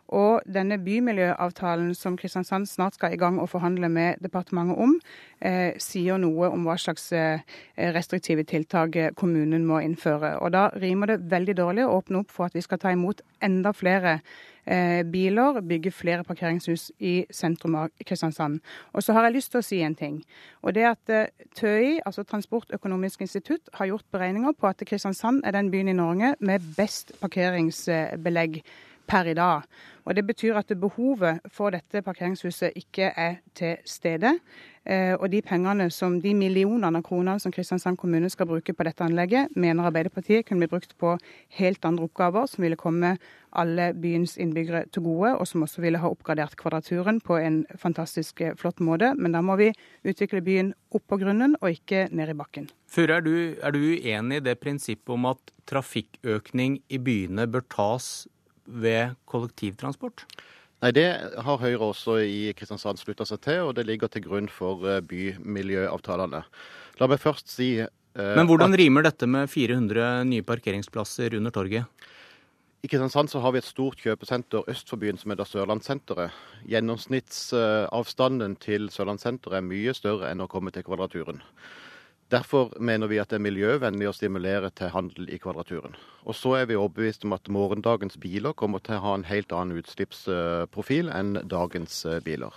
Og 0.07 0.41
denne 0.47 0.77
bymiljøavtalen 0.79 1.93
som 1.95 2.15
Kristiansand 2.17 2.67
snart 2.69 2.95
skal 2.95 3.13
i 3.13 3.19
gang 3.19 3.41
og 3.43 3.49
forhandle 3.51 3.89
med 3.91 4.21
departementet 4.23 4.77
om, 4.79 4.99
eh, 5.41 5.73
sier 5.77 6.17
noe 6.17 6.49
om 6.49 6.63
hva 6.63 6.77
slags 6.79 7.11
eh, 7.11 7.39
restriktive 7.75 8.43
tiltak 8.47 8.95
kommunen 9.15 9.65
må 9.65 9.81
innføre. 9.83 10.39
Og 10.41 10.51
Da 10.51 10.69
rimer 10.75 11.07
det 11.07 11.29
veldig 11.29 11.55
dårlig 11.55 11.83
å 11.85 12.01
åpne 12.01 12.19
opp 12.19 12.31
for 12.31 12.45
at 12.45 12.53
vi 12.53 12.61
skal 12.61 12.77
ta 12.77 12.91
imot 12.91 13.21
enda 13.41 13.73
flere 13.73 14.21
eh, 14.67 15.03
biler, 15.03 15.61
bygge 15.61 15.91
flere 15.91 16.23
parkeringshus 16.27 16.91
i 16.99 17.25
sentrum 17.31 17.75
av 17.79 17.91
Kristiansand. 18.05 18.59
Og 18.93 19.03
så 19.03 19.15
har 19.15 19.27
jeg 19.27 19.37
lyst 19.37 19.53
til 19.53 19.61
å 19.61 19.65
si 19.65 19.81
en 19.83 19.95
ting. 19.97 20.19
Og 20.63 20.75
det 20.77 20.85
at 20.89 21.13
eh, 21.13 21.29
TØI, 21.59 21.99
altså 22.05 22.25
Transportøkonomisk 22.27 23.23
institutt, 23.25 23.71
har 23.73 23.91
gjort 23.91 24.07
beregninger 24.11 24.55
på 24.57 24.69
at 24.69 24.83
Kristiansand 24.87 25.43
er 25.45 25.55
den 25.55 25.71
byen 25.73 25.91
i 25.91 25.97
Norge 25.97 26.35
med 26.39 26.73
best 26.77 27.15
parkeringsbelegg 27.21 28.61
per 29.07 29.31
i 29.31 29.37
dag. 29.37 29.63
Og 30.07 30.15
Det 30.15 30.23
betyr 30.23 30.55
at 30.55 30.71
behovet 30.79 31.41
for 31.51 31.73
dette 31.75 31.99
parkeringshuset 32.01 32.77
ikke 32.79 33.11
er 33.11 33.41
til 33.55 33.75
stede. 33.85 34.37
Eh, 34.87 35.15
og 35.19 35.27
de 35.31 35.41
pengene 35.43 35.89
som, 35.91 36.21
de 36.23 36.31
millionene 36.33 37.01
av 37.01 37.03
kroner 37.03 37.41
som 37.43 37.51
Kristiansand 37.51 37.97
kommune 37.99 38.29
skal 38.31 38.47
bruke 38.47 38.71
på 38.71 38.85
dette 38.87 39.03
anlegget, 39.03 39.51
mener 39.55 39.89
Arbeiderpartiet 39.89 40.45
kunne 40.47 40.63
bli 40.63 40.71
brukt 40.71 40.95
på 40.97 41.17
helt 41.59 41.85
andre 41.85 42.07
oppgaver 42.07 42.47
som 42.47 42.63
ville 42.63 42.79
komme 42.79 43.17
alle 43.51 43.89
byens 43.99 44.37
innbyggere 44.39 44.85
til 44.95 45.03
gode, 45.03 45.33
og 45.35 45.43
som 45.47 45.67
også 45.67 45.83
ville 45.83 45.99
ha 45.99 46.07
oppgradert 46.07 46.55
Kvadraturen 46.55 47.19
på 47.19 47.35
en 47.41 47.65
fantastisk 47.75 48.39
eh, 48.41 48.55
flott 48.55 48.79
måte. 48.79 49.11
Men 49.19 49.35
da 49.35 49.43
må 49.43 49.59
vi 49.59 49.73
utvikle 50.07 50.39
byen 50.45 50.71
opp 50.95 51.03
på 51.11 51.19
grunnen, 51.19 51.59
og 51.59 51.75
ikke 51.75 52.07
ned 52.15 52.31
i 52.31 52.37
bakken. 52.39 52.71
Fure, 52.87 53.19
er 53.19 53.27
du, 53.27 53.35
er 53.59 53.75
du 53.75 53.83
uenig 53.83 54.39
i 54.39 54.47
det 54.47 54.55
prinsippet 54.63 55.11
om 55.11 55.27
at 55.33 55.51
trafikkøkning 55.67 56.79
i 56.87 57.03
byene 57.03 57.49
bør 57.51 57.67
tas 57.67 58.29
ved 58.67 59.15
kollektivtransport? 59.25 60.25
Nei, 60.83 60.91
Det 60.93 61.07
har 61.41 61.61
Høyre 61.61 61.89
også 61.89 62.19
i 62.21 62.53
Kristiansand 62.57 62.99
slutta 63.01 63.25
seg 63.25 63.41
til, 63.41 63.63
og 63.65 63.75
det 63.77 63.87
ligger 63.87 64.11
til 64.13 64.25
grunn 64.27 64.49
for 64.51 64.83
eh, 64.85 65.01
bymiljøavtalene. 65.01 66.43
La 66.99 67.07
meg 67.09 67.21
først 67.21 67.49
si 67.49 67.79
eh, 67.81 67.87
Men 68.17 68.45
hvordan 68.49 68.75
at, 68.75 68.79
rimer 68.83 69.07
dette 69.07 69.29
med 69.29 69.49
400 69.49 70.27
nye 70.29 70.45
parkeringsplasser 70.45 71.37
under 71.39 71.55
torget? 71.55 71.89
I 72.85 72.89
Kristiansand 72.91 73.31
så 73.31 73.41
har 73.41 73.55
vi 73.55 73.57
et 73.57 73.65
stort 73.65 73.97
kjøpesenter 74.03 74.69
øst 74.69 74.89
for 74.91 75.01
byen 75.01 75.17
som 75.17 75.33
heter 75.33 75.49
Sørlandssenteret. 75.49 76.35
Gjennomsnittsavstanden 76.69 78.53
til 78.61 78.91
Sørlandssenteret 78.93 79.57
er 79.57 79.65
mye 79.65 79.95
større 79.97 80.29
enn 80.29 80.45
å 80.45 80.49
komme 80.51 80.69
til 80.71 80.85
Kvadraturen. 80.85 81.41
Derfor 82.31 82.73
mener 82.83 83.07
vi 83.07 83.21
at 83.21 83.29
det 83.31 83.37
er 83.37 83.45
miljøvennlig 83.45 84.09
å 84.09 84.15
stimulere 84.15 84.67
til 84.75 84.91
handel 84.91 85.29
i 85.31 85.37
Kvadraturen. 85.39 85.93
Og 86.27 86.35
så 86.35 86.57
er 86.57 86.65
vi 86.67 86.75
overbevist 86.75 87.23
om 87.23 87.35
at 87.37 87.47
morgendagens 87.47 88.19
biler 88.19 88.51
kommer 88.51 88.83
til 88.83 88.97
å 88.97 89.03
ha 89.05 89.13
en 89.15 89.27
helt 89.29 89.53
annen 89.55 89.79
utslippsprofil 89.79 91.07
enn 91.15 91.37
dagens 91.47 92.01
eh, 92.03 92.19
biler. 92.25 92.51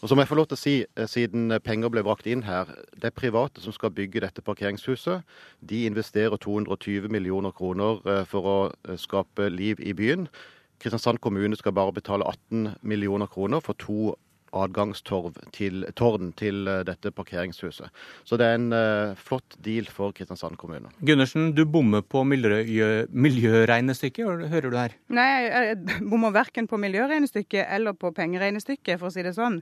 Og 0.00 0.08
så 0.08 0.16
må 0.16 0.24
jeg 0.24 0.30
få 0.30 0.36
lov 0.36 0.50
til 0.50 0.58
å 0.58 0.60
si, 0.60 0.76
eh, 0.84 1.08
siden 1.08 1.56
penger 1.64 1.92
ble 1.92 2.04
brakt 2.04 2.28
inn 2.28 2.44
her, 2.44 2.68
det 2.92 3.08
er 3.08 3.16
private 3.16 3.64
som 3.64 3.72
skal 3.72 3.92
bygge 3.96 4.20
dette 4.20 4.44
parkeringshuset. 4.44 5.24
De 5.64 5.86
investerer 5.88 6.36
220 6.36 7.08
millioner 7.08 7.56
kroner 7.56 8.04
eh, 8.04 8.24
for 8.28 8.52
å 8.52 8.96
skape 9.00 9.48
liv 9.48 9.80
i 9.80 9.96
byen. 9.96 10.28
Kristiansand 10.80 11.24
kommune 11.24 11.56
skal 11.56 11.72
bare 11.76 11.96
betale 11.96 12.28
18 12.28 12.76
millioner 12.84 13.32
kroner 13.32 13.64
for 13.64 13.80
to 13.80 14.12
adgangstårn 14.56 15.36
til, 15.54 15.84
til 16.38 16.68
eh, 16.68 16.82
dette 16.86 17.12
parkeringshuset. 17.14 17.90
Så 18.26 18.38
det 18.40 18.46
er 18.46 18.58
en 18.58 18.72
uh, 18.74 19.18
flott 19.18 19.56
deal 19.64 19.88
for 19.90 20.14
Kristiansand 20.16 20.58
kommune. 20.60 20.90
Gundersen, 21.06 21.50
du 21.56 21.64
bommer 21.64 22.02
på 22.02 22.22
miljø, 22.26 23.06
miljøregnestykket, 23.10 24.48
hører 24.50 24.70
du 24.70 24.78
her? 24.78 24.96
Nei, 25.12 25.28
jeg 25.46 25.78
bommer 26.10 26.34
verken 26.34 26.68
på 26.70 26.80
miljøregnestykket 26.82 27.66
eller 27.76 27.96
på 27.98 28.12
pengeregnestykket, 28.16 28.98
for 29.00 29.10
å 29.10 29.14
si 29.14 29.24
det 29.26 29.36
sånn. 29.38 29.60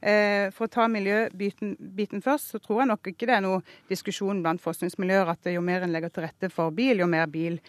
Eh, 0.00 0.48
for 0.56 0.66
å 0.66 0.72
ta 0.72 0.88
miljøbiten 0.90 2.24
først, 2.24 2.54
så 2.54 2.62
tror 2.62 2.82
jeg 2.82 2.92
nok 2.92 3.12
ikke 3.12 3.28
det 3.28 3.36
er 3.36 3.44
noe 3.44 3.60
diskusjon 3.90 4.40
blant 4.44 4.62
forskningsmiljøer 4.64 5.34
at 5.34 5.52
jo 5.52 5.64
mer 5.64 5.84
en 5.84 5.92
legger 5.94 6.12
til 6.14 6.26
rette 6.26 6.52
for 6.52 6.72
bil, 6.74 7.02
jo 7.02 7.10
mer 7.10 7.28
bil 7.30 7.60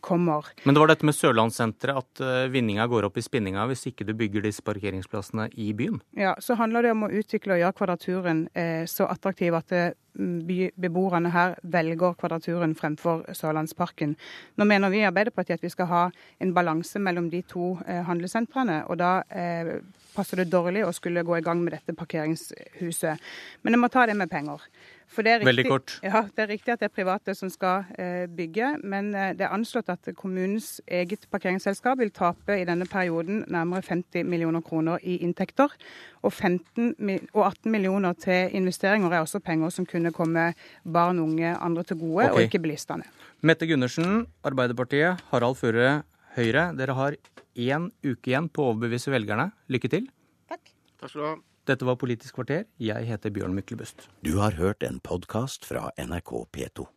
kommer. 0.00 0.50
Men 0.64 0.74
det 0.76 0.82
var 0.82 0.92
dette 0.92 1.06
med 1.08 1.16
Sørlandssenteret, 1.16 2.04
at 2.04 2.22
eh, 2.24 2.50
vinninga 2.52 2.86
går 2.90 3.08
opp 3.08 3.18
i 3.20 3.24
spinninga 3.24 3.66
hvis 3.70 3.86
ikke 3.90 4.06
du 4.08 4.14
bygger 4.16 4.46
disse 4.46 4.64
parkeringsplassene 4.64 5.50
i 5.60 5.70
byen? 5.76 6.00
Ja, 6.18 6.36
så 6.40 6.56
handler 6.60 6.86
det 6.86 6.94
om 6.96 7.06
å 7.06 7.12
utvikle 7.12 7.56
og 7.56 7.64
gjøre 7.64 7.78
Kvadraturen 7.80 8.46
så 8.90 9.06
attraktiv 9.10 9.54
at 9.56 9.72
beboerne 10.14 11.30
her 11.30 11.54
velger 11.62 12.14
Kvadraturen 12.18 12.74
fremfor 12.74 13.24
Sørlandsparken. 13.34 14.16
Nå 14.56 14.64
mener 14.64 14.90
vi 14.90 15.00
i 15.00 15.06
Arbeiderpartiet 15.08 15.58
at 15.58 15.64
vi 15.64 15.72
skal 15.72 15.86
ha 15.90 16.02
en 16.40 16.54
balanse 16.54 16.98
mellom 16.98 17.30
de 17.30 17.42
to 17.42 17.78
eh, 17.86 18.02
handlesentrene. 18.06 18.84
og 18.86 18.98
Da 18.98 19.22
eh, 19.30 19.80
passer 20.14 20.42
det 20.42 20.50
dårlig 20.52 20.84
å 20.86 20.94
skulle 20.96 21.24
gå 21.26 21.38
i 21.38 21.44
gang 21.44 21.62
med 21.64 21.76
dette 21.76 21.96
parkeringshuset. 21.96 23.30
Men 23.62 23.76
jeg 23.76 23.82
må 23.82 23.90
ta 23.92 24.06
det 24.08 24.16
med 24.18 24.30
penger. 24.32 24.64
Riktig, 25.10 25.46
Veldig 25.46 25.64
kort. 25.66 25.96
Ja, 26.06 26.22
Det 26.36 26.42
er 26.44 26.46
riktig 26.46 26.70
at 26.72 26.80
det 26.80 26.86
er 26.86 26.94
private 26.94 27.34
som 27.34 27.50
skal 27.50 27.84
eh, 27.98 28.28
bygge, 28.30 28.76
men 28.86 29.10
eh, 29.14 29.32
det 29.34 29.42
er 29.42 29.54
anslått 29.56 29.90
at 29.90 30.06
kommunens 30.14 30.80
eget 30.86 31.26
parkeringsselskap 31.32 31.98
vil 31.98 32.12
tape 32.14 32.54
i 32.60 32.64
denne 32.64 32.86
perioden 32.86 33.42
nærmere 33.50 33.82
50 33.82 34.22
millioner 34.24 34.62
kroner 34.62 35.02
i 35.02 35.16
inntekter. 35.24 35.74
Og, 36.22 36.32
15, 36.32 36.94
og 37.34 37.42
18 37.42 37.72
millioner 37.72 38.14
til 38.22 38.54
investeringer 38.54 39.10
er 39.10 39.24
også 39.24 39.42
penger 39.42 39.74
som 39.74 39.86
kunne 39.86 40.12
komme 40.14 40.52
barn, 40.84 41.18
unge, 41.18 41.56
andre 41.58 41.82
til 41.82 41.98
gode, 41.98 42.30
okay. 42.30 42.34
og 42.34 42.46
ikke 42.46 42.62
bilistene. 42.62 43.08
Mette 43.42 43.66
Gundersen, 43.66 44.28
Arbeiderpartiet. 44.44 45.24
Harald 45.32 45.58
Føre, 45.58 46.02
Høyre, 46.40 46.70
dere 46.72 46.94
har 46.96 47.16
én 47.60 47.90
uke 48.00 48.32
igjen 48.32 48.48
på 48.48 48.64
å 48.64 48.72
overbevise 48.72 49.12
velgerne. 49.12 49.50
Lykke 49.68 49.90
til. 49.92 50.06
Takk. 50.48 50.72
Takk 50.96 51.12
skal 51.12 51.20
du 51.20 51.26
ha. 51.26 51.34
Dette 51.68 51.86
var 51.86 51.98
Politisk 52.00 52.38
kvarter. 52.38 52.64
Jeg 52.80 53.04
heter 53.06 53.34
Bjørn 53.34 53.52
Myklebust. 53.54 54.08
Du 54.24 54.38
har 54.40 54.56
hørt 54.56 54.82
en 54.86 55.02
podkast 55.04 55.68
fra 55.68 55.90
NRK 56.00 56.32
P2. 56.56 56.88